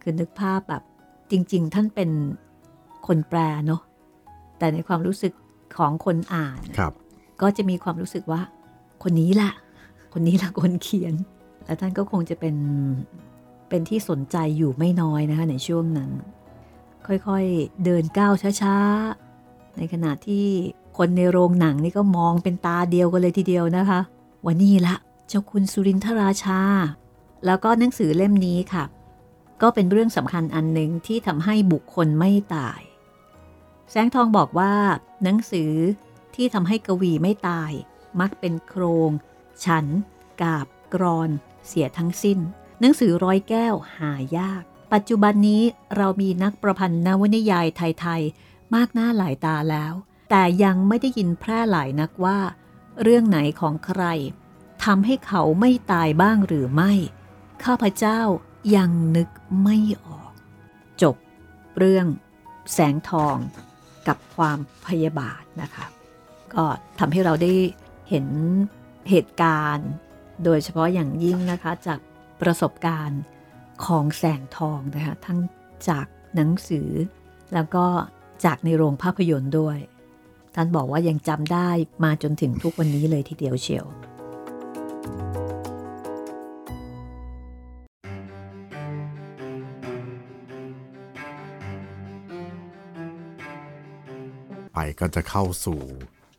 [0.00, 0.82] คือนึกภาพแบบ
[1.30, 2.10] จริง ๆ ท่านเป็น
[3.06, 3.80] คนแปลเนาะ
[4.58, 5.32] แต่ในความรู้สึก
[5.78, 6.92] ของคนอ่านครับ
[7.40, 8.40] ก็จะมีความรู้สึกว่า
[9.02, 9.52] คนนี้แหละ
[10.12, 11.14] คนนี้แหละคนเขียน
[11.64, 12.56] และท่านก็คงจะเป็น
[13.68, 16.10] เป็นที่สนใจอยู่ไม่น้อยนะคะในช่วงนั้น
[17.06, 20.44] ค่อยๆเดินก้าวช้าๆ ในขณะที่
[20.98, 24.00] คนในโรงหนังนี่ก็มองเป็นตาเดียวกันเลยทีเดียวนะคะ
[24.44, 24.94] ว่านี่ละ
[25.28, 26.60] เจ้าคุณสุรินทราชา
[27.46, 28.84] แล้วก็หนังสือเล่มนี้ค่ะ
[29.62, 32.80] ก็เป็นเรื่องสำคัญอันหนึ่งที่ทำให้บุคคลไม่ตาย
[33.90, 34.74] แสงทองบอกว่า
[35.22, 35.74] หนังสือ
[36.34, 37.72] ที่ทำให้กวีไม่ตาย
[38.20, 39.10] มักเป็นโครง
[39.64, 39.86] ฉัน
[40.42, 41.30] กาบ กรอน
[41.66, 42.38] เสียทั้งสิ้น
[42.80, 45.62] หนังสือร้อยแก้วหายาก ปัจจุบันนี้
[45.96, 49.92] เรามีนักประพันธ์นวนิยายไทยๆ มากหน้าหลายตาแล้ว
[50.30, 52.38] แต่ยังไม่ได้ยินแพร่หลายนักว่า
[53.02, 54.02] เรื่องไหนของใคร
[54.84, 56.92] ทำให้เขาไม่ตายบ้างหรือไม่
[57.64, 58.20] ข้าพเจ้า
[58.76, 59.28] ยังนึก
[59.62, 60.32] ไม่ออก
[61.02, 61.16] จบ
[61.78, 62.06] เรื่อง
[62.72, 63.36] แสงทอง
[64.08, 65.86] กับความพยาบาทนะคะ
[66.54, 66.64] ก็
[66.98, 67.52] ทำให้เราได้
[68.08, 68.26] เห็น
[69.10, 69.88] เหตุการณ์
[70.44, 72.00] โดยเฉพาะอย่างยิ่งนะคะจาก
[72.40, 73.22] ประสบการณ์
[73.84, 75.38] ของแสงทองนะคะทั้ง
[75.88, 76.90] จากหนังสือ
[77.54, 77.84] แล้วก็
[78.44, 79.78] จากในโรงภาพยนตร์ด้วย
[80.54, 81.70] ท่านบอกว่ายังจำได้
[82.04, 83.86] มาจนถึงทุกวันนี้เลยทีเดียวเชียว
[94.78, 95.78] ไปก็จะเข้าสู่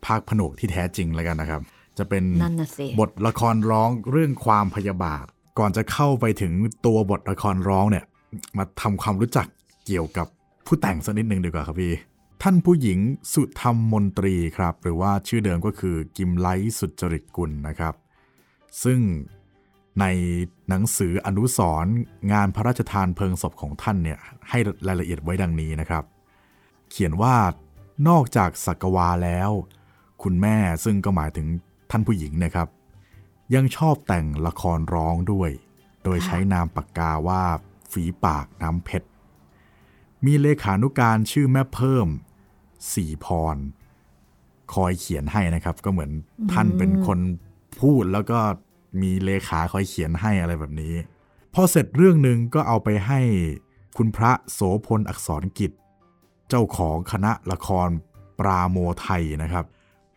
[0.06, 1.62] ภาคผนวกที่แท้จริงแล้วกันนะครับ
[1.98, 5.26] จะเป็นนั่นน่ะสิบทละครร้องเรื่องความพยาบาท
[5.60, 6.54] ก่อนจะเข้าไปถึง
[6.86, 8.06] ตัวบทละครร้องเนี่ย
[8.58, 9.48] มาทำความรู้จัก
[9.86, 10.28] เกี่ยวกับ
[10.66, 11.94] ผู้แต่งสักนิดหนึ่งดีกว่าครับพี่
[12.44, 13.00] ท่านผู้หญิง
[13.34, 17.94] สุธรรมมนตรีครับ หรือว่าชื่อเดิมก็คือกิมไลท์สุจริตกุลนะครับ
[18.84, 19.00] ซึ่ง
[20.00, 20.06] ใน
[20.70, 21.96] หนังสืออนุสรณ์
[22.32, 26.04] งานพระราชทานเพลิงศพของท่านเนี่ยให้รายละเอียดไว้ดังนี้นะครับ
[26.92, 27.36] เขียนว่า
[28.08, 29.52] นอกจากสักวาแล้ว
[30.24, 31.48] คุณแม่ซึ่งก็หมายถึง
[31.92, 32.68] ท่านผู้หญิงนะครับ
[33.56, 35.52] ยังชอบแต่งละครร้องด้วย
[36.04, 37.44] โดยใช้นามปากกาว่า
[37.92, 39.08] ฝีปากน้ำเพชร
[40.26, 42.08] มีเลขานุการชื่อแม่เพิ่ม
[42.94, 43.58] สีพร
[44.74, 46.12] คอยเขียนให้นะครับ ก็เหมือน
[46.52, 47.20] ท่านเป็นคน
[47.80, 48.40] พูดแล้วก็
[49.02, 50.94] มีเลขาคอยเขียนให้อะไรแบบนี้
[51.54, 53.20] พอเสร็จเรื่องหนึ่งก็เอาไปให้
[53.98, 55.72] คุณพระโสพลอักษรกิจ
[56.50, 57.90] เจ้าของคณะละคร
[58.40, 59.66] ปราโมไทยนะครับ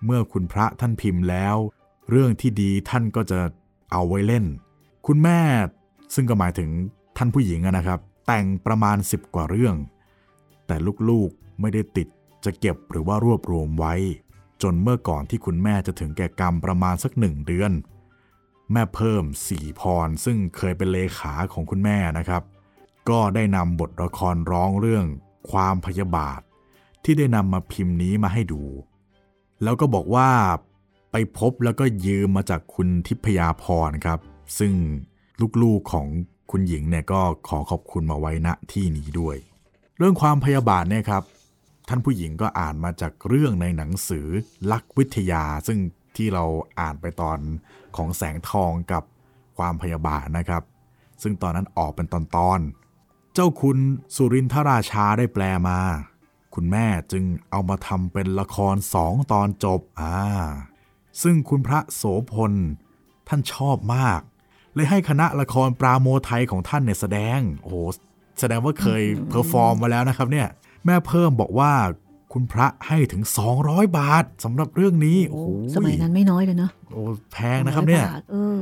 [0.05, 1.57] เมื่อคุณพระท่านพิมพ์แล้ว
[2.11, 3.41] เรื่องที่ดีท่านก็จะ
[3.93, 4.45] เอาไว้เล่น
[5.07, 5.41] คุณแม่
[6.15, 6.69] ซึ่งก็หมายถึง
[7.17, 9.77] ท่านผู้หญิงอะนะครับ แต่งประมาณ 10 กว่าเรื่อง
[10.67, 10.77] แต่
[11.09, 12.09] ลูกๆไม่ได้ติด
[12.45, 13.95] จะเก็บหรือว่ารวบรวมไว้
[14.63, 17.73] จนเมื่อก่อนที่คุณแม่จะถึงแก่กรรมประมาณสักหนึ่งเดือน
[18.73, 22.43] แม่เพิ่มสี่พรซึ่งเคยเป็นเลขาของคุณแม่นะครับ
[23.09, 25.07] ก็ได้นำบทละครร้องเรื่อง
[25.51, 26.41] ความพยาบาท
[27.05, 28.63] ที่ได้นำมาพิมพ์นี้มาให้ดู
[29.63, 30.29] แล้วก็บอกว่า
[31.13, 34.21] ไปพบแล้วก็ยืมมาจากคุณทิพยาพรครับ
[34.59, 34.73] ซึ่ง
[35.63, 36.07] ลูกๆของ
[36.51, 39.37] คุณหญิงเนี่ยก็ขอขอบคุณมาไว้ณที่นี้ด้วย
[39.99, 41.23] เรื่องความพยาบาทเนี่ยครับ
[41.89, 44.27] ท่านผู้หญิงก็อ่านมาจากเรื่องในหนังสือ
[44.73, 45.79] ลักวิทยา ซึ่ง
[46.17, 46.45] ที่เรา
[46.81, 47.39] อ่านไปตอน
[47.97, 49.03] ของแสงทองกับ
[49.59, 50.63] ความพยาบาทนะครับ
[51.23, 52.15] ซึ่งตอนนั้นออกเป็นต
[52.49, 52.82] อนๆ
[53.35, 53.79] เจ้าคุณ
[54.15, 55.79] สุรินทราชาได้แปลมา
[56.55, 60.17] คุณแม่จึงเอามาทำเป็นละครสองตอนจบอ่า
[61.23, 62.53] ซึ่งคุณพระโสภณ
[63.29, 64.21] ท่านชอบมาก
[64.75, 67.77] เลยให้คณะละครปราโมทัยของท่านเนี่ยแสดง โอ้โห
[68.41, 70.49] แสดงว่าเคย perform มาแล้วนะครับเนี่ย
[70.85, 71.73] แม่เพิ่มบอกว่า
[72.33, 73.23] คุณพระให้ถึง
[73.61, 78.59] 200 บาทสำหรับเรื่องนี้โอ้โหสมัยนั้นไม่น้อยเลยเนาะโอ้แพงนะครับเนี่ย200าทเออ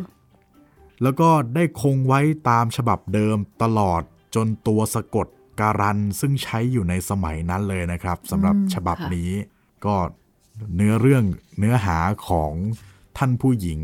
[1.02, 4.02] แล้วก็ได้คงไว้ตามฉบับเดิมตลอด
[4.34, 5.26] จนตัวสะกด
[5.60, 9.30] การันซึ่งใช้อยู่ในสมัยนั้นเลยนะครับสำหรับอืมฉบับค่ะนี้
[9.84, 9.94] ก็
[10.76, 11.24] เนื้อเรื่อง
[11.58, 12.52] เนื้อหาของ
[13.18, 13.80] ท่านผู้หญิง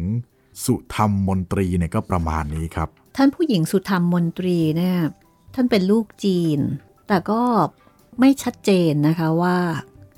[0.65, 4.99] สุธรรมมนตรีเนี่ยก็ประมาณนี้ครับ ท่านผู้หญิงสุธรรมมนตรีเนี่ย
[5.55, 6.59] ท่านเป็นลูกจีน
[7.09, 7.43] แต่ก็
[8.21, 9.57] ไม่ชัดเจนนะคะว่า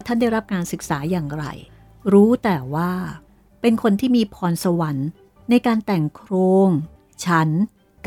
[0.06, 1.44] ท่านได้รับการศึกษาอย่างไร
[2.12, 2.92] รู้แต่ว่า
[3.60, 5.08] เป็นคนที่มีพรสวรรค์
[5.50, 6.32] ในการแต่งโคร
[6.68, 6.68] ง
[7.24, 7.48] ฉัน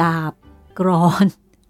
[0.02, 0.34] กาบ
[0.80, 1.26] กรอน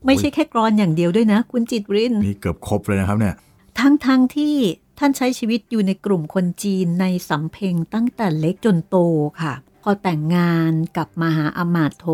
[0.06, 3.36] ไม่ใช่แค่กรอนอย่างเดียวด้วยนะ คุณจิตรินนี่เกือบครบเลยนะครับเนี่ย
[3.80, 4.56] ทั้งทั้งที่
[5.00, 8.98] ท่านใช้ชีวิตอยู่ในกลุ่มคนจีนในสำเพ็งตั้งแต่เล็กจนโต
[9.42, 12.06] ค่ะ พอแต่งงานกับมหาอมาตย์โท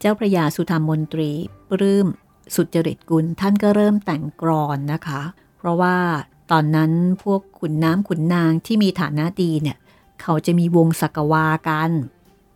[0.00, 1.30] เจ้าพระยาสุธรรมมนตรี
[1.70, 2.06] ปลื้ม
[2.54, 5.22] สุจริตกุลท่านก็เริ่มแต่งกรอนนะคะ
[5.58, 5.96] เพราะว่า
[6.50, 9.76] ตอนนั้นพวกขุนน้ำขุนนางที่มีฐานะดีเนี่ย
[10.22, 11.90] เขาจะมีวงสักวากัน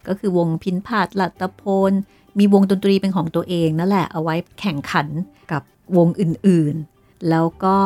[0.06, 1.92] ก็คือวงพินพาดลัตตพล
[2.38, 5.08] มีวงดนตรีเป็นของตัวเองนั่นแหละเอาไว้แข่งขัน
[5.52, 5.62] กับ
[5.96, 7.76] วงอื่นๆ แล้วก็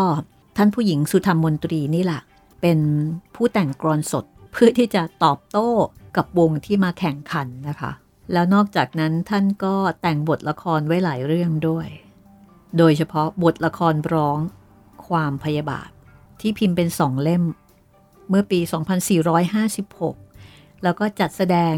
[0.57, 2.21] ท่านผู้หญิงสุธรรมมนตรีนี่แหละ
[2.61, 2.79] เป็น
[3.35, 5.71] ผู้แต่งกรอนสดเพื่อที่จะตอบโต้
[6.17, 7.93] กับวงที่มาแข่งขันนะคะ
[8.33, 11.89] แล้วนอกจากนั้นท่านก็แต่งบทละครไว้หลายเรื่องด้วย
[12.79, 14.39] โดยเฉพาะบทละครร้อง
[15.09, 15.89] ความพยาบาท
[16.41, 17.45] ที่พิมพ์เป็นสองเล่ม
[18.29, 18.61] เมื่อปี
[20.07, 21.75] 2456 แล้วก็จัดแสดง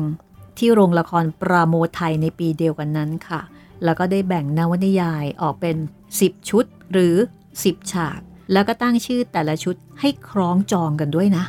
[0.61, 3.41] ที่โรงละครปราโมทไทยในปีเดียวกันนั้นค่ะ
[3.85, 5.77] แล้วก็ได้แบ่งนวนิยายออกเป็น
[6.13, 7.15] 10 ชุดหรือ
[7.55, 8.21] 10 ฉาก
[8.53, 11.45] แล้วก็ตั้งชื่อแต่ละชุดให้คล้องจองกันด้วยนะ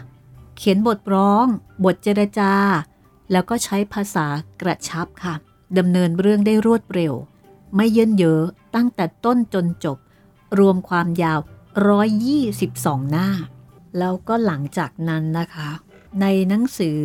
[0.58, 1.46] เขียนบทร้อง
[1.86, 2.54] บทเจรจา
[3.32, 4.26] แล้วก็ใช้ภาษา
[4.62, 5.36] กระชับค่ะ
[5.78, 7.14] ดำเนินเรื่องได้รวดเร็ว
[7.76, 8.44] ไม่เยินเยอะ
[8.76, 9.98] ตั้งแต่ต้นจนจบ
[10.60, 11.40] รวมความยาว
[12.26, 13.30] 122 หน้า
[13.98, 15.70] แล้วก็หลังจากนั้นนะคะ
[16.22, 17.02] ในหนังสือ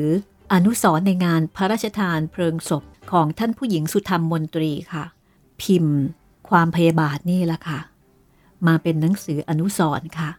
[0.53, 5.05] อนุสรณ์ในงานพระราชทานเพลิงศพของท่านผู้หญิงสุธรรมมนตรีค่ะ
[5.63, 5.99] พิมพ์
[6.49, 7.81] ความพยาบาทนี่แหละค่ะ
[8.67, 10.31] มาเป็นหนังสืออนุสรณ์ค่ะ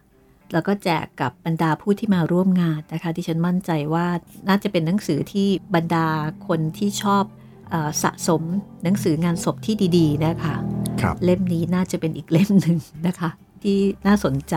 [0.52, 4.06] แล้วก็แจกกับบรรดาผู้ที่มาร่วมงานนะคะ ที่ฉันมั่นใจว่า
[4.48, 6.06] น่าจะเป็นหนังสือที่บรรดา
[6.48, 7.24] คนที่ชอบ
[7.70, 8.42] เออสะสม
[8.84, 10.54] หนังสืองานศพที่ดี ๆ นะคะ
[11.00, 13.30] ครับเล่มนี้น่าจะเป็นอีกเล่มหนึ่งนะคะ
[13.62, 14.54] ที่น่าสนใจ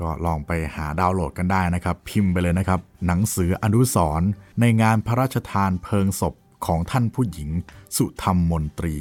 [0.00, 4.28] ก็ลองไปหาดาวน์โหลดกันได้นะครับ พิมพ์ไปเลยนะครับ หนังสืออนุสรณ์
[4.60, 6.34] ในงานพระราชทานเพลิงศพ
[6.66, 7.50] ของท่านผู้หญิง
[7.96, 8.96] สุธรรมมนตรี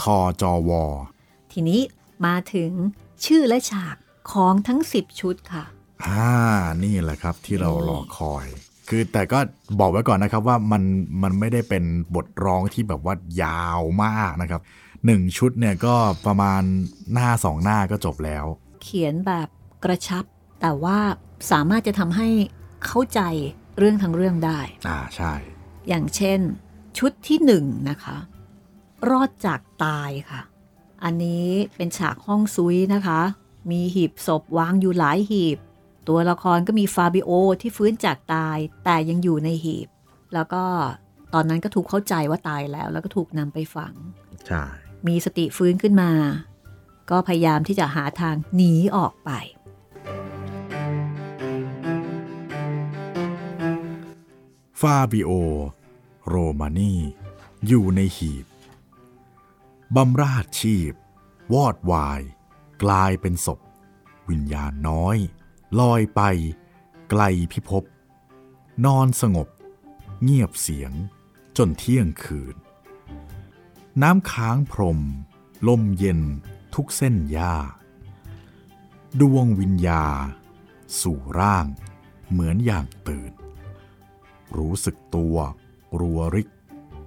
[0.00, 0.84] ทอจอวอ
[1.52, 1.80] ทีนี้
[2.26, 2.70] มาถึง
[3.24, 3.96] ชื่อและฉาก
[4.32, 5.64] ของทั้ง 10 ชุดค่ะ
[6.04, 6.28] อ่า
[6.84, 8.46] นี่แหละครับที่เรารอคอย
[8.88, 9.38] คือแต่ก็
[9.80, 10.82] บอกไว้ก่อนนะครับว่ามัน
[11.22, 14.60] มันไม่ได้เป็นบทร้องที่แบบว่ายาวมากนะครับ
[15.06, 15.94] หนึ่งชุดเนี่ยก็
[16.26, 16.62] ประมาณ
[17.12, 18.44] หน้าสองหน้าก็จบแล้ว
[18.82, 19.48] เขียนแบบ
[19.84, 20.24] กระชับ
[20.60, 20.98] แต่ว่า
[21.50, 22.28] สามารถจะทำให้
[22.86, 23.20] เข้าใจ
[23.78, 25.32] เรื่องทั้งเรื่องได้ อ่าใช่
[25.88, 26.40] อย่างเช่น
[26.98, 28.16] ชุดที่หนึ่งนะคะ
[29.10, 30.42] รอดจากตายค่ะ
[31.04, 33.20] อันนี้เป็นฉากห้องซุยนะคะ
[33.70, 35.58] มีหีบศพวางอยู่หลายหีบ
[36.08, 39.88] ตัวละครก็มีฟาบิโอที่ฟื้นจากตายแต่ยังอยู่ในหีบ
[40.34, 40.64] แล้วก็
[41.34, 43.94] ตอนนั้นก็ถูกเข้าใจว่าตายแล้ว แล้วก็ถูกนำไปฝัง
[44.46, 44.62] ใช่
[45.06, 46.10] มีสติฟื้นขึ้นมา
[47.10, 49.30] ก็พยายามที่จะหาทางหนีออกไป
[54.82, 55.30] ฟาบิโอ
[56.28, 56.94] โรมานี
[57.66, 58.46] อยู่ในหีบ
[59.96, 60.92] บำราดชีพ
[61.54, 62.20] วอดวาย
[62.82, 63.60] กลายเป็นศพ
[64.28, 65.16] วิญญาณน้อย
[65.80, 66.20] ลอยไป
[67.10, 67.84] ไกลพิภพ
[68.84, 69.48] นอนสงบ
[70.22, 70.92] เงียบเสียง
[71.56, 72.56] จนเที่ยงคืน
[74.02, 75.00] น้ำค้างพรม
[75.68, 76.20] ลมเย็น
[76.74, 77.54] ทุกเส้นหญ้า
[79.20, 80.04] ดวงวิญญา
[81.00, 81.66] สู่ร่าง
[82.30, 83.32] เหมือนอย่างตื่น
[84.56, 85.36] รู้สึกตัว
[86.00, 86.48] รัวริก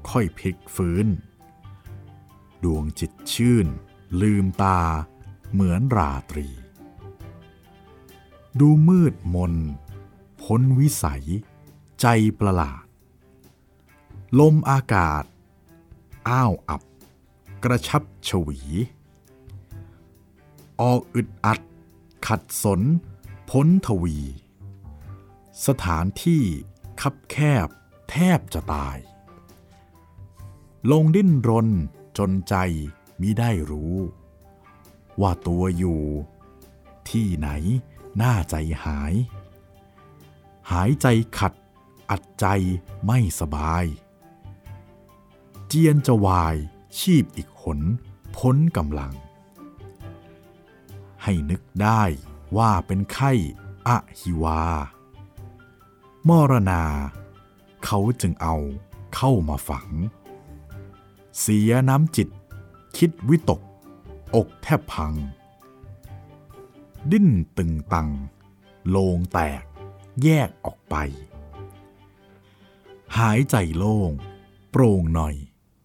[0.10, 1.08] ค่อยพลิกฟื้น
[2.63, 3.67] ดวงจิตชื่น
[4.21, 4.80] ลืมตา
[5.52, 6.47] เหมือนราตรี
[8.60, 9.54] ดูมืดมน
[10.41, 11.25] พ้นวิสัย
[12.02, 12.08] ใจ
[12.39, 12.84] ประหลาด
[14.39, 15.23] ลมอากาศ
[16.30, 16.82] อ้าวอับ
[17.63, 18.60] กระชับฉวี
[20.82, 21.60] ออกอึดอัด
[22.28, 22.82] ขัดสน
[23.49, 24.17] พ้นทวี
[25.67, 26.43] สถานที่
[27.02, 27.68] คับแคบ
[28.10, 28.98] แทบจะตาย
[30.92, 31.68] ลงดิ้นรน
[32.18, 32.56] จนใจ
[33.22, 33.96] มิได้รู้
[35.22, 36.02] ว่าตัวอยู่
[37.10, 37.50] ที่ไหน
[38.22, 39.14] น่าใจหาย
[40.72, 41.08] หายใจ
[41.38, 41.54] ขัด
[42.10, 42.46] อัดใจ
[43.06, 43.86] ไม่สบาย
[45.68, 46.56] เจียนจะวาย
[47.00, 47.80] ชีพอีกหน
[48.38, 49.14] พ้นกำลัง
[51.24, 52.04] ให้นึกได้
[52.58, 53.32] ว่าเป็นไข้
[53.88, 54.62] อะหิวา
[56.30, 56.84] มรณา
[57.86, 58.56] เขาจึงเอา
[59.15, 59.88] เข้ามาฝัง
[61.39, 62.30] เสียน้ำจิต
[62.98, 63.62] คิดวิตก
[64.36, 65.13] อกแทบพัง
[67.12, 68.10] ดิ้นตึงตัง
[68.89, 69.63] โลงแตก
[70.24, 70.96] แยกออกไป
[73.18, 74.12] หายใจโล่ง
[74.72, 75.36] โปร่งหน่อย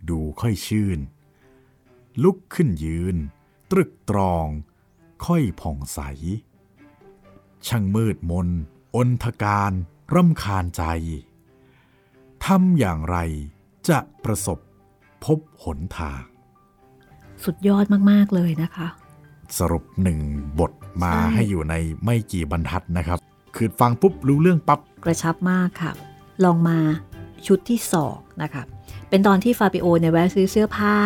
[0.09, 0.99] ดูค่อยชื่น
[2.23, 3.17] ลุกขึ้นยืน
[3.71, 4.47] ตรึกตรอง
[5.27, 6.01] ค่อยผ่องใส
[7.67, 8.49] ช่างมืดมน
[8.97, 9.75] อนทการ
[10.15, 10.83] ร่ำคาญใจ
[12.45, 13.17] ทำอย่างไร
[13.89, 14.59] จะประสบ
[15.25, 16.23] พบหนทาง
[17.45, 18.87] สุดยอดมาก ๆ เลยนะคะ
[19.59, 20.19] สรุปหนึ่ง
[20.59, 20.73] บท
[21.03, 21.75] มาใช่ให้อยู่ใน
[22.05, 23.19] ไม่กี่บรรทัดนะครับ
[23.57, 25.93] คือฟังปุ๊บรู้เรื่องปับ๊บกระชับมากค่ะ
[26.45, 26.79] ลองมา
[27.47, 28.63] ชุดที่สองนะคะ
[29.09, 30.97] เป็นตอนที่ฟาบิโอเนี่ยแวะซื้อเสื้อผ้า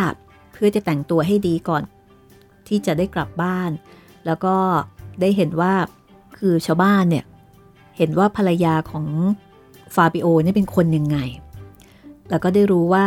[0.53, 1.83] เพื่อจะแต่งตัวให้ดีก่อน
[2.68, 3.71] ที่จะได้กลับบ้าน
[4.27, 4.57] แล้วก็
[5.21, 5.75] ได้เห็นว่า
[6.38, 7.25] คือชาวบ้านเนี่ย
[7.98, 9.06] เห็นว่าภรรยาของ
[9.94, 11.18] ฟาบิโอเนี่ยเป็นคนยังไง
[12.28, 13.06] แล้วก็ได้รู้ว่า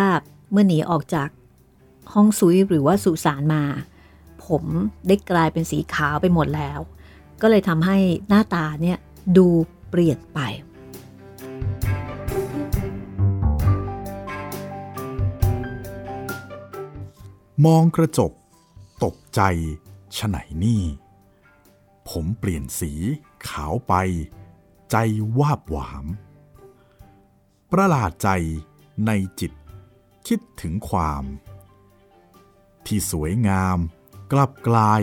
[0.51, 1.29] เมื่อหนีออกจาก
[2.13, 3.63] ฮวงซุ้ยหรือว่าสุสานมา
[4.45, 4.63] ผม
[5.07, 6.79] ได้กลายเป็นสีขาวไปหมดแล้ว
[7.41, 7.97] ก็เลยทำให้
[8.29, 8.97] หน้าตาเนี่ย
[9.37, 9.47] ดู
[9.89, 10.39] เปลี่ยนไป
[17.65, 18.31] มองกระจก
[19.03, 19.41] ตกใจ
[20.17, 20.81] ฉะไหนนี่
[22.09, 22.91] ผมเปลี่ยนสี
[23.47, 23.93] ขาวไป
[24.91, 24.95] ใจ
[25.39, 26.05] วาบหวาม
[27.71, 28.29] ประหลาดใจ
[29.05, 29.53] ในจิต
[30.27, 31.23] คิดถึงความ
[32.85, 33.77] ที่สวยงาม
[34.31, 35.01] กลับกลาย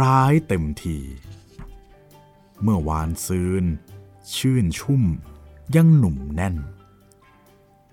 [0.00, 0.98] ร้ายเต็มที
[2.62, 3.64] เมื่อวานซืน
[4.36, 5.02] ชื่นชุ่ม
[5.74, 6.56] ยังหนุ่มแน่น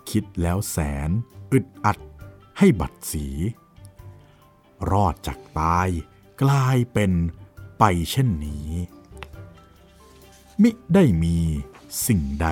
[0.09, 1.09] คิดแล้วแสน
[1.51, 1.97] อึดอัด
[2.57, 3.27] ให้บัดสี
[4.91, 5.87] รอดจากตาย
[6.41, 7.11] กลายเป็น
[7.79, 8.69] ไปเช่นนี้
[10.63, 11.37] มิได้มี
[12.07, 12.47] สิ่งใด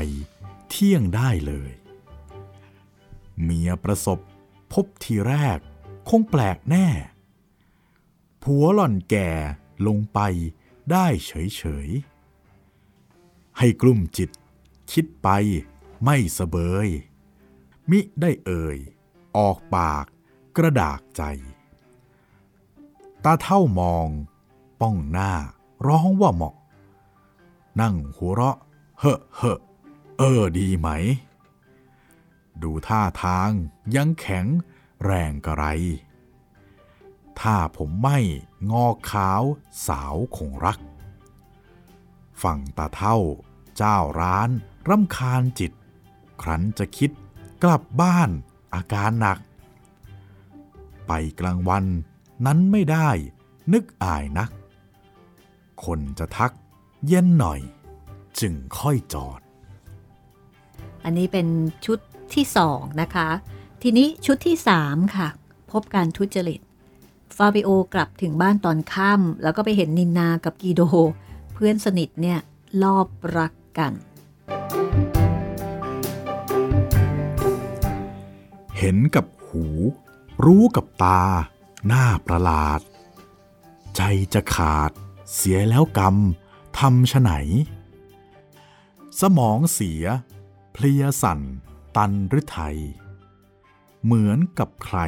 [0.69, 1.71] เที่ยงได้เลย
[3.43, 4.19] เมียประสบ
[4.73, 5.59] พบทีแรก
[6.09, 6.87] คงแปลกแน่
[8.43, 9.29] ผัวหล่อนแก่
[9.87, 10.19] ลงไป
[10.91, 14.29] ได้เฉยๆ ให้กลุ่มจิต
[14.91, 15.29] คิดไป
[16.03, 16.87] ไม่สเบย
[17.89, 18.77] มิได้เอ่ย
[19.37, 20.05] ออกปาก
[20.57, 21.23] กระดากใจ
[23.23, 24.07] ตาเท่ามอง
[24.81, 25.33] ป้องหน้า
[25.87, 26.55] ร้องว่าเหมาะ
[27.81, 28.57] นั่งหัวเราะ
[28.99, 29.59] เฮ่อเฮ่อ
[30.17, 30.89] เออดีไหม
[32.61, 33.49] ดูท่าทาง
[33.95, 34.45] ยังแข็ง
[35.03, 35.65] แรงกระไร
[37.39, 38.19] ถ้าผมไม่
[38.71, 39.41] งอขาว
[39.87, 40.79] สาวคงรัก
[42.41, 43.17] ฝั่งตาเท่า
[43.77, 44.49] เจ้าร้าน
[44.89, 45.71] รำคาญจิต
[46.41, 47.11] ครั้นจะคิด
[47.63, 48.29] กลับบ้าน
[48.73, 49.39] อาการหนัก
[51.07, 51.85] ไปกลางวัน
[52.45, 53.09] นั้นไม่ได้
[53.73, 54.49] นึกอายนัก
[55.83, 56.53] คนจะทัก
[57.07, 57.59] เย็นหน่อย
[58.39, 59.39] จึงค่อยจอด
[61.03, 61.47] อันนี้เป็น
[61.85, 61.99] ชุด
[62.33, 63.29] ที่สองนะคะ
[63.81, 65.27] ทีนี้ชุดที่สามค่ะ
[65.71, 66.59] พบการทุจริต
[67.37, 70.81] ฟาบิโอกลับถึงบ้านตอนค่ำแล้วก็ไปเห็นนินนากับกีโด
[71.53, 72.39] เพื่อนสนิทเนี่ย
[72.83, 73.93] ลอบรักกัน
[78.77, 79.65] เห็นกับหู
[80.45, 81.21] รู้กับตา
[81.87, 82.81] หน้าประหลาด
[83.95, 84.01] ใจ
[84.33, 84.91] จะขาด
[85.33, 86.15] เสียแล้วกรรม
[86.83, 87.31] ทำฉไหน
[89.21, 90.03] สมองเสีย
[90.73, 91.39] เพลียสั่น
[91.95, 92.77] ตันหรือไทย
[94.03, 94.99] เหมือนกับใคร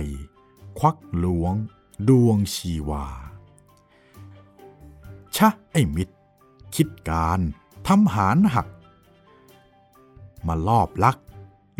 [0.80, 1.54] ควักหลวง
[2.10, 3.06] ดวงชีวา
[5.36, 6.18] ชะไอ้มิตร
[6.76, 7.40] คิดการ
[7.88, 8.68] ทำหารหัก
[10.48, 11.18] มาลอบลัก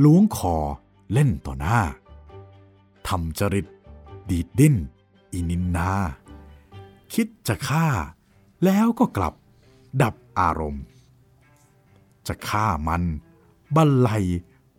[0.04, 0.58] ล้วงคอ
[1.14, 1.82] เล่นต่อหน้า
[3.08, 3.68] ทำจริต
[4.30, 4.76] ดีดดิ้น
[5.34, 5.92] อินินนา
[7.14, 7.88] คิดจะฆ่า
[8.66, 9.34] แล้วก็กลับ
[10.02, 10.86] ดับอารมณ์
[12.28, 13.04] จะฆ่ามัน
[13.76, 14.10] บันไล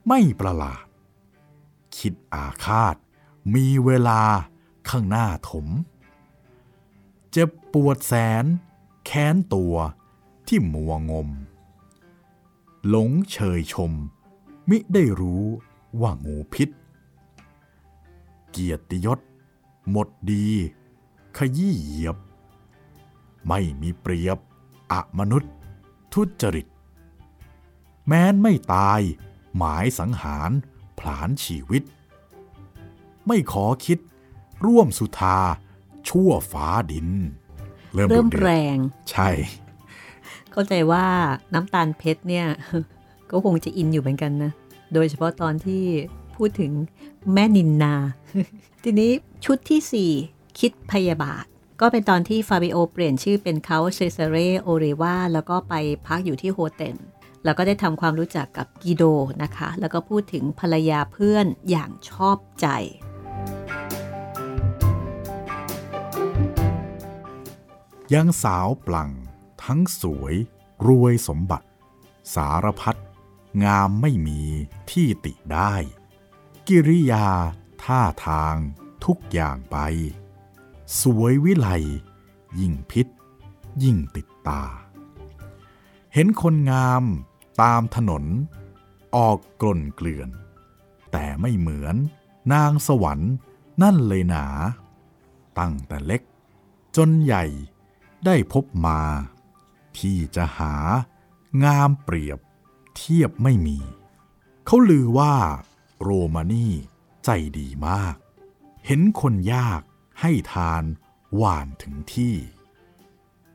[0.07, 0.85] ไม่ประหลาด
[1.97, 2.97] คิดอาฆาต
[3.55, 4.23] มีเวลา
[4.89, 5.67] ข้างหน้าถม
[7.31, 8.45] เจ็บปวดแสน
[9.05, 9.75] แค้นตัว
[10.47, 11.29] ที่มัวงม
[12.89, 13.93] หลงเชยชม
[14.69, 15.45] มิได้รู้
[16.01, 16.69] ว่างูพิษ
[18.51, 19.19] เกียรติยศ
[19.91, 20.47] หมดดี
[21.37, 22.17] ขยี้เหยียบ
[23.49, 24.39] ไม่มีเปรียบ
[24.93, 25.51] อะมนุษย์
[26.13, 26.67] ทุจริต
[28.07, 29.01] แม้นไม่ตาย
[29.57, 30.51] หมายสังหาร
[30.99, 31.83] ผลาญชีวิต
[33.27, 33.99] ไม่ขอคิด
[34.67, 35.39] ร่วมสุธา
[36.09, 37.09] ชั่วฟ้าดิน
[37.93, 38.77] เริ่มดุเดือดแรง
[39.11, 39.29] ใช่
[40.53, 41.07] เข้าใจว่า
[41.55, 42.47] น้ำตาลเพชรเนี่ย
[43.31, 44.53] ก็คงจะอินอยู่เหมือนกันนะ
[44.95, 45.83] โดยเฉพาะตอนที่
[46.35, 46.73] พูพูดถึง
[47.33, 47.95] แม่นินนา
[48.83, 49.11] ทีนี้
[49.45, 51.45] ชุดที่4คิดพยาบาท
[51.81, 55.75] ก็เป็นตอนที่ฟาบิโอเปลี่ยนชื่อเป็นเขาเซเซเรโอเรวาแล้วก็ไป
[56.07, 56.97] พักอยู่ที่โฮเทล
[57.45, 59.05] แล้วก็ได้ทำความรู้จักกับกิโด
[59.43, 62.67] นะคะ แล้วก็พูดถึงภรรยาเพื่อนอย่างชอบใจ
[68.15, 69.11] ยังสาวปลัง
[69.65, 70.35] ทั้งสวย
[70.87, 71.67] รวยสมบัติ
[72.35, 72.99] สารพัด
[73.65, 74.43] งามไม่มี
[74.91, 75.75] ที่ติได้
[76.69, 77.29] กิริยา
[77.85, 78.55] ท่าทาง
[79.05, 79.79] ทุกอย่างไป
[80.99, 81.69] สวยวิไล
[82.61, 83.07] ยิ่งพิษ
[83.83, 84.63] ยิ่งติดตา
[86.15, 87.03] เห็นคนงาม
[87.63, 88.25] ตามถนน
[89.17, 90.29] ออกกล่นเกลื่อน
[91.13, 91.97] แต่ไม่เหมือน
[92.53, 93.33] นางสวรรค์
[93.83, 94.47] นั่นเลยหนา
[95.59, 96.23] ตั้งแต่เล็ก
[96.97, 97.45] จนใหญ่
[98.25, 99.01] ได้พบมา
[99.99, 100.75] ที่จะหา
[101.65, 102.39] งามเปรียบ
[102.97, 103.79] เทียบไม่มี
[104.67, 105.35] เขาลือว่า
[106.01, 106.73] โรมานี่
[107.25, 108.17] ใจดีมาก
[108.87, 109.83] เห็นคนยาก
[110.21, 110.85] ให้ทาน
[111.37, 112.35] หวานถึงที่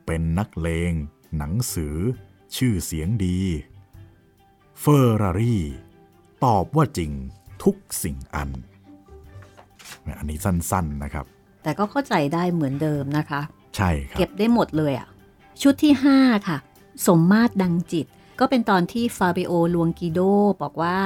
[0.06, 0.92] เป็นนักเลง
[1.36, 1.96] หนังสือ
[2.56, 3.38] ชื่อเสียงดี
[4.80, 5.62] เฟอร์รารี่
[6.44, 7.12] ตอบว่าจริง
[7.64, 8.50] ทุกสิ่งอัน
[10.18, 11.26] อันนี้สั้นๆนะครับ
[11.62, 13.40] แต่ก็เข้าใจได้เหมือนเดิมนะคะ
[13.76, 15.08] ใช่ครับ เก็บได้หมดเลยอะ่ะ
[15.62, 16.58] ชุดที่ 5 ค่ะ
[17.06, 18.06] สมมาตรดังจิต
[18.40, 20.20] ก็เป็นตอนที่ฟาเบโอลวงกิโด
[20.62, 20.98] บอกว่า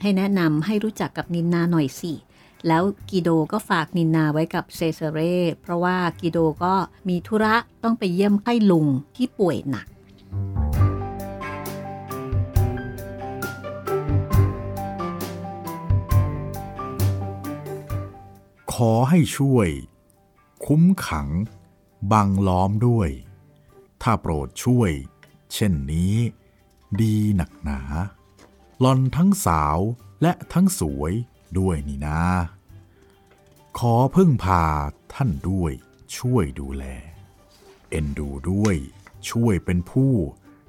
[0.00, 2.12] ให้แนะนำให้รู้จักกับนินนาหน่อยสิ
[2.68, 5.20] แล้วกิโดก็ฝากนินนาไว้กับเซเซเร
[5.60, 6.74] เพราะว่ากิโดก็
[7.08, 8.86] มีธุระต้องไปเยี่ยมไข้ลุง
[9.16, 9.86] ที่ป่วยหนัก
[18.72, 19.68] ขอให้ช่วย
[20.66, 21.28] คุ้มขัง
[22.12, 23.08] บังล้อมด้วย
[24.02, 24.90] ถ้าโปรดช่วย
[25.52, 26.14] เช่นนี้
[27.00, 27.80] ดีหนักหนา
[28.80, 29.78] หลอนทั้งสาว
[30.22, 31.12] และทั้งสวย
[31.58, 32.20] ด้วยนี่นา
[33.78, 34.64] ขอพึ่งพา
[35.14, 35.72] ท่านด้วย
[36.16, 36.84] ช่วยดูแล
[37.90, 38.76] เอ็นดูด้วย
[39.30, 40.12] ช่วยเป็นผู้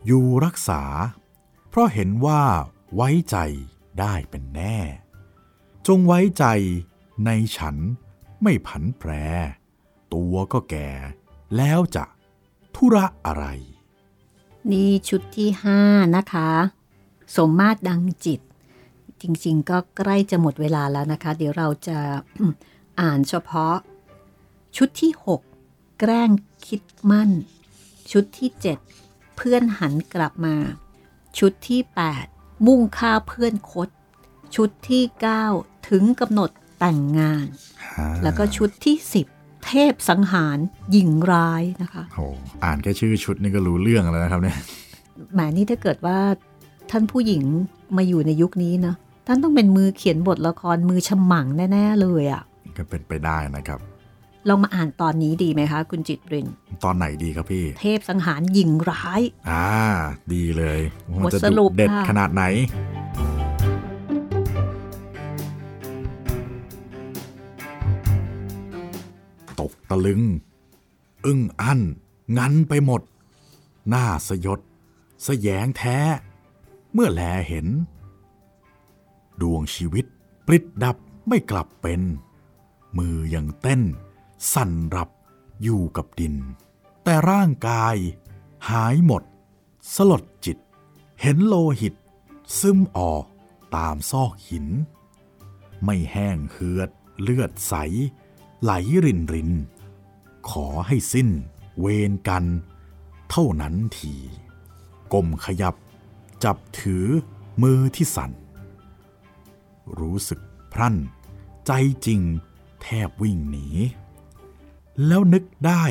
[0.05, 0.83] อยู่รักษา
[1.69, 2.41] เพราะเห็นว่า
[2.95, 3.37] ไว้ใจ
[3.99, 4.77] ได้เป็นแน่
[5.87, 6.45] จงไว้ใจ
[7.25, 7.75] ในฉัน
[8.41, 9.11] ไม่ผันแปร
[10.13, 10.89] ตัวก็แก่
[11.57, 12.05] แล้วจะ
[12.75, 13.45] ธุระอะไร
[14.71, 15.49] นี่ชุดที่
[15.83, 16.49] 5นะคะ
[17.35, 18.41] สมมาตรดังจิต
[19.21, 21.97] จริง ๆ ก็ใกล้จะหมดเวลาแล้วนะคะ เดี๋ยวเราจะ
[23.01, 23.75] อ่านเฉพาะ
[24.77, 25.11] ชุดที่
[25.55, 26.29] 6 แกล้ง
[26.67, 27.31] คิดมั่น
[28.11, 28.49] ชุดที่
[28.93, 30.55] 7 เพื่อนหันกลับมา
[31.39, 31.81] ชุดที่
[32.25, 33.89] 8 มุ่งฆ่าเพื่อนคด
[34.55, 35.03] ชุดที่
[35.47, 36.49] 9 ถึงกำหนด
[36.79, 37.45] แต่งงาน
[38.23, 38.95] แล้วก็ชุดที่
[39.31, 40.57] 10เทพสังหาร
[40.91, 42.19] หญิงร้ายนะคะโห
[42.63, 44.57] อ่านแค่ชื่อชุดนี่ก็รู้เรื่องแล้วนะครับเนี่ย
[45.33, 46.19] แหมนี่ถ้าเกิดว่า
[46.91, 47.43] ท่านผู้หญิง
[47.97, 48.95] มาอยู่ในยุคนี้นะ
[49.33, 52.43] ท่านต้องเป็นมือเขียนบทละครมือฉมังแน่ๆเลยอะ่ะ
[52.77, 53.79] ก็เป็นไปได้นะครับ
[54.47, 56.47] ลองมาอ่านตอนนี้ดีไหมคะ คุณจิตริน
[56.83, 59.65] ตอนไหนดีครับพี่ เทพสังหารหญิงร้าย อ่า
[60.33, 60.79] ดีเลย
[61.09, 62.43] มันบทจะสรุดุปเด็ดค่ะขนาดไหน
[69.59, 70.21] ตกตะลึง
[71.25, 71.81] อึ้งอั้น
[72.37, 73.01] งันไปหมด
[73.89, 74.59] หน้าสยด
[75.25, 75.97] สแยงแท้
[76.93, 77.67] เมื่อแลเห็น
[79.41, 80.05] ดวงชีวิต
[80.45, 82.01] ปลิดดับไม่กลับเป็น
[82.97, 83.81] มือยังเต้น
[84.53, 85.09] สั่นรับ
[85.63, 86.35] อยู่กับดิน
[87.03, 87.95] แต่ร่างกาย
[88.69, 89.23] หายหมด
[89.95, 90.57] สลดจิต
[91.21, 91.93] เห็นโลหิต
[92.59, 93.25] ซึมออก
[93.75, 94.67] ตามซอกหิน
[95.83, 96.89] ไม่แห้งเหือด
[97.21, 97.73] เลือดใส
[98.63, 98.71] ไหล
[99.05, 99.51] รินริน
[100.49, 101.29] ขอให้สิ้น
[101.79, 102.45] เวรกัน
[103.29, 104.13] เท่านั้นที
[105.13, 105.75] ก้มขยับ
[106.43, 107.05] จับถือ
[107.61, 108.31] มือที่สั่น
[109.99, 110.39] รู้สึก
[110.73, 110.95] พรั่น
[111.65, 111.71] ใจ
[112.05, 112.21] จริง
[112.81, 113.67] แทบวิ่งหนี
[115.07, 115.83] แล้วนึกได้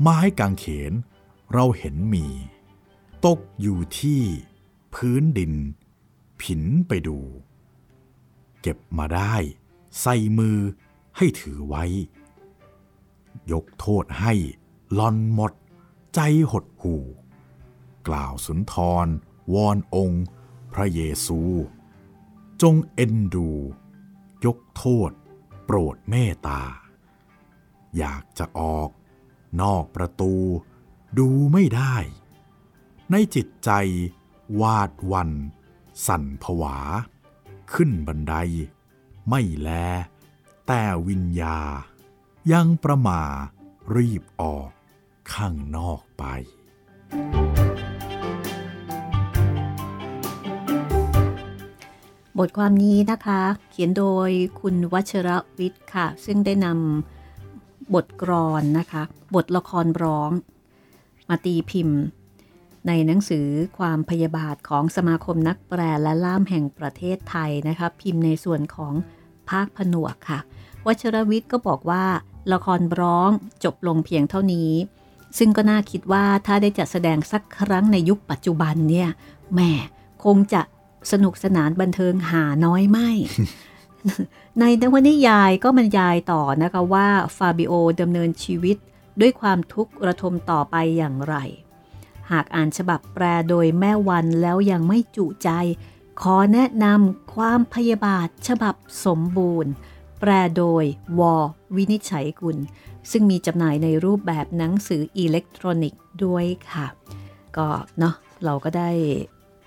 [0.00, 0.92] ไม้กางเขน
[1.52, 2.26] เราเห็นมี
[3.26, 4.22] ตกอยู่ที่
[4.94, 5.52] พื้นดิน
[6.40, 7.18] ผินไปดู
[8.62, 9.34] เก็บมาได้
[10.00, 10.58] ใส่มือ
[11.16, 11.84] ให้ถือไว้
[13.52, 14.34] ยกโทษให้
[14.98, 15.52] ลอนหมด
[16.14, 16.20] ใจ
[16.50, 17.04] หดหู่
[18.08, 18.74] กล่าวสุนท
[19.04, 19.06] ร
[19.54, 20.26] วอนองค์
[20.72, 21.40] พระเยซู
[22.62, 23.50] จงเอ็นดู
[24.44, 25.10] ยกโทษ
[25.64, 26.62] โปรดเมตตา
[27.98, 28.90] อยากจะออก
[29.60, 30.34] นอกประตู
[31.18, 31.96] ดูไม่ได้
[33.10, 33.70] ในจิตใจ
[34.60, 35.30] วาดวัน
[36.06, 36.76] สั่นผวา
[37.72, 38.34] ขึ้นบันได
[39.28, 39.70] ไม่แล
[40.66, 41.58] แต่วิญญา
[42.52, 43.22] ยังประมา
[43.96, 44.70] รีบออก
[45.32, 46.24] ข้างนอกไป
[52.42, 54.30] บทความนี้นะคะ เขียนโดย
[54.60, 59.02] คุณวัชระวิทย์ค่ะ ซึ่งได้นำบทกรอนนะคะ
[59.34, 60.30] บทละครร้อง
[61.28, 61.98] มาตีพิมพ์
[62.86, 68.94] ในหนังสือความพยาบาทของสมาคมนักแปลและล่ามแห่งประเทศไทยนะคะ พิมพ์ในส่วนของ
[69.50, 70.40] ภาคผนวกค่ะ
[70.86, 72.04] วัชรวิทย์ก็บอกว่า
[72.52, 73.30] ละครร้อง
[73.64, 74.72] จบลงเพียงเท่านี้
[75.38, 79.08] ซึ่งก็น่าคิดว่าถ้าได้จัดแสดงสักครั้งในยุคปัจจุบันเนี่ย
[79.52, 79.72] แหม่
[80.24, 80.62] คงจะ
[81.12, 83.10] สนุกสนานบันเทิงหาน้อยไม่
[84.60, 88.76] ในนวนิยายก็บรรยายต่อนะคะว่าฟาบิโอดำเนินชีวิต
[89.20, 91.36] ด้วยความทุกข์ระทมต่อไปอย่างไร
[92.30, 95.50] หากอ่านฉบับแปลโดยแม่วันแล้วยังไม่จุใจ
[96.22, 98.74] ขอแนะนำความพยาบาทฉบับ
[99.04, 99.72] สมบูรณ์
[100.20, 100.84] แปลโดย
[101.18, 101.34] วอ
[101.76, 102.58] วินิจฉัยกุล
[103.10, 106.86] ซึ่งมีจำหน่ายในรูปแบบหนังสืออิเล็กทรอนิกส์ด้วยค่ะ
[107.56, 108.90] ก็เนาะเราก็ได้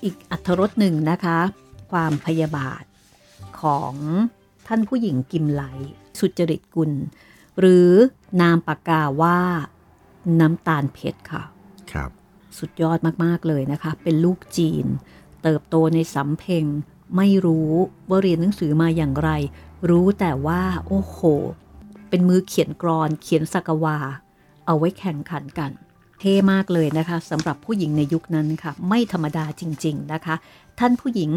[0.03, 1.39] อีกอัธรสหนึ่งนะคะ
[1.91, 2.83] ความพยาบาท
[3.61, 3.93] ของ
[4.67, 5.63] ท่านผู้หญิงกิมไหล
[6.19, 6.91] สุจริตกุล
[7.59, 7.89] หรือ
[8.41, 9.39] นามปากกาว่า
[10.39, 11.43] น้ำตาลเพชรค่ะ
[11.91, 12.09] ครับ
[12.57, 14.85] สุดยอดมาก ๆ เลยนะคะ เป็นลูกจีน
[15.43, 16.65] เติบโตในสำเพ็ง
[17.17, 17.71] ไม่รู้
[18.09, 19.29] ว่าเรียนหนังสือมาอย่างไร
[19.89, 21.19] รู้แต่ว่า โอ้โห
[22.09, 23.97] เป็นมือเขียนกรอน เขียนสักวา
[24.65, 25.71] เอาไว้แข่งขันกัน
[26.25, 30.35] เท่มากเลยนะคะสำหรับผู้หญิงในยุคนั้นค่ะ ไม่ธรรมดาจริง ๆนะคะ
[30.79, 31.29] ท่านผู้หญิง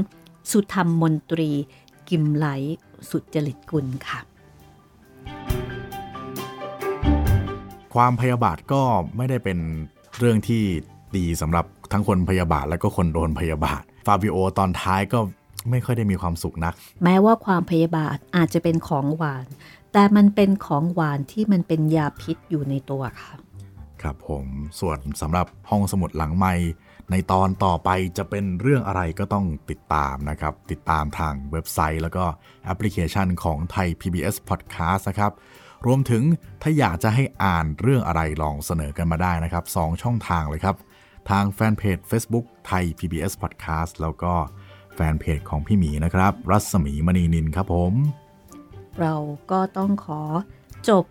[0.51, 1.51] สุธรรมมนตรี
[2.09, 2.47] กิมไหล
[3.11, 4.21] สุจริตกุลค่ะ
[7.95, 8.83] ความพยาบาทก็
[9.17, 9.59] ไม่ได้เป็น
[10.19, 10.63] เรื่องที่
[11.17, 15.19] ดีสำหรับทั้งคนพยาบาทและก็คนโดนพยาบาท ฟาบิโอตอนท้ายก็
[15.71, 16.75] ไม่ค่อยได้มีความสุขนัก
[17.05, 19.47] แม้ว่าความพยาบาทอาจจะเป็นของหวาน
[19.93, 23.33] แต่มันเป็นของหวานที่มันเป็นยาพิษอยู่ในตัวค่ะ
[24.03, 24.47] ครับผม
[24.81, 26.55] ส่วนสำหรับห้องสมุดหลังไม้
[27.11, 32.25] ในตอนต่อไปจะเป็นเรื่องอะไรก็ต้องติดตามนะครับ ติดตามทางเว็บไซต์ แล้วก็
[32.65, 35.33] แอปพลิเคชันของไทย PBS Podcast นะครับ
[35.87, 36.23] รวมถึง
[36.63, 40.77] ถ้าอยากจะให้อ่านเรื่องอะไรลองเสนอกันมาได้นะครับ 2 ช่องทางเลยครับ
[41.31, 44.35] ทางแฟนเพจ Facebook ไทย PBS Podcast แล้วก็
[44.95, 47.93] แฟนเพจของพี่หมีนะครับ รัศมีมณีนินครับผม
[49.01, 49.15] เรา
[49.51, 50.21] ก็ต้องขอ
[50.89, 51.05] จบ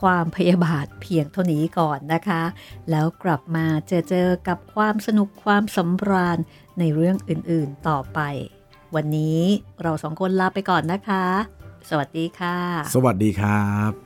[0.00, 2.42] ความพยาบาทเพียงเท่านี้ก่อนนะคะ
[2.90, 6.38] แล้วกลับมาเจอเจอกับความสนุกความสำราญ
[6.78, 8.20] ในเรื่องอื่นๆต่อไป
[8.94, 9.42] วันนี้
[9.82, 11.26] เราสองคนลาไปก่อนนะคะ
[11.90, 12.58] สวัสดีค่ะ
[12.94, 14.05] สวัสดีครับ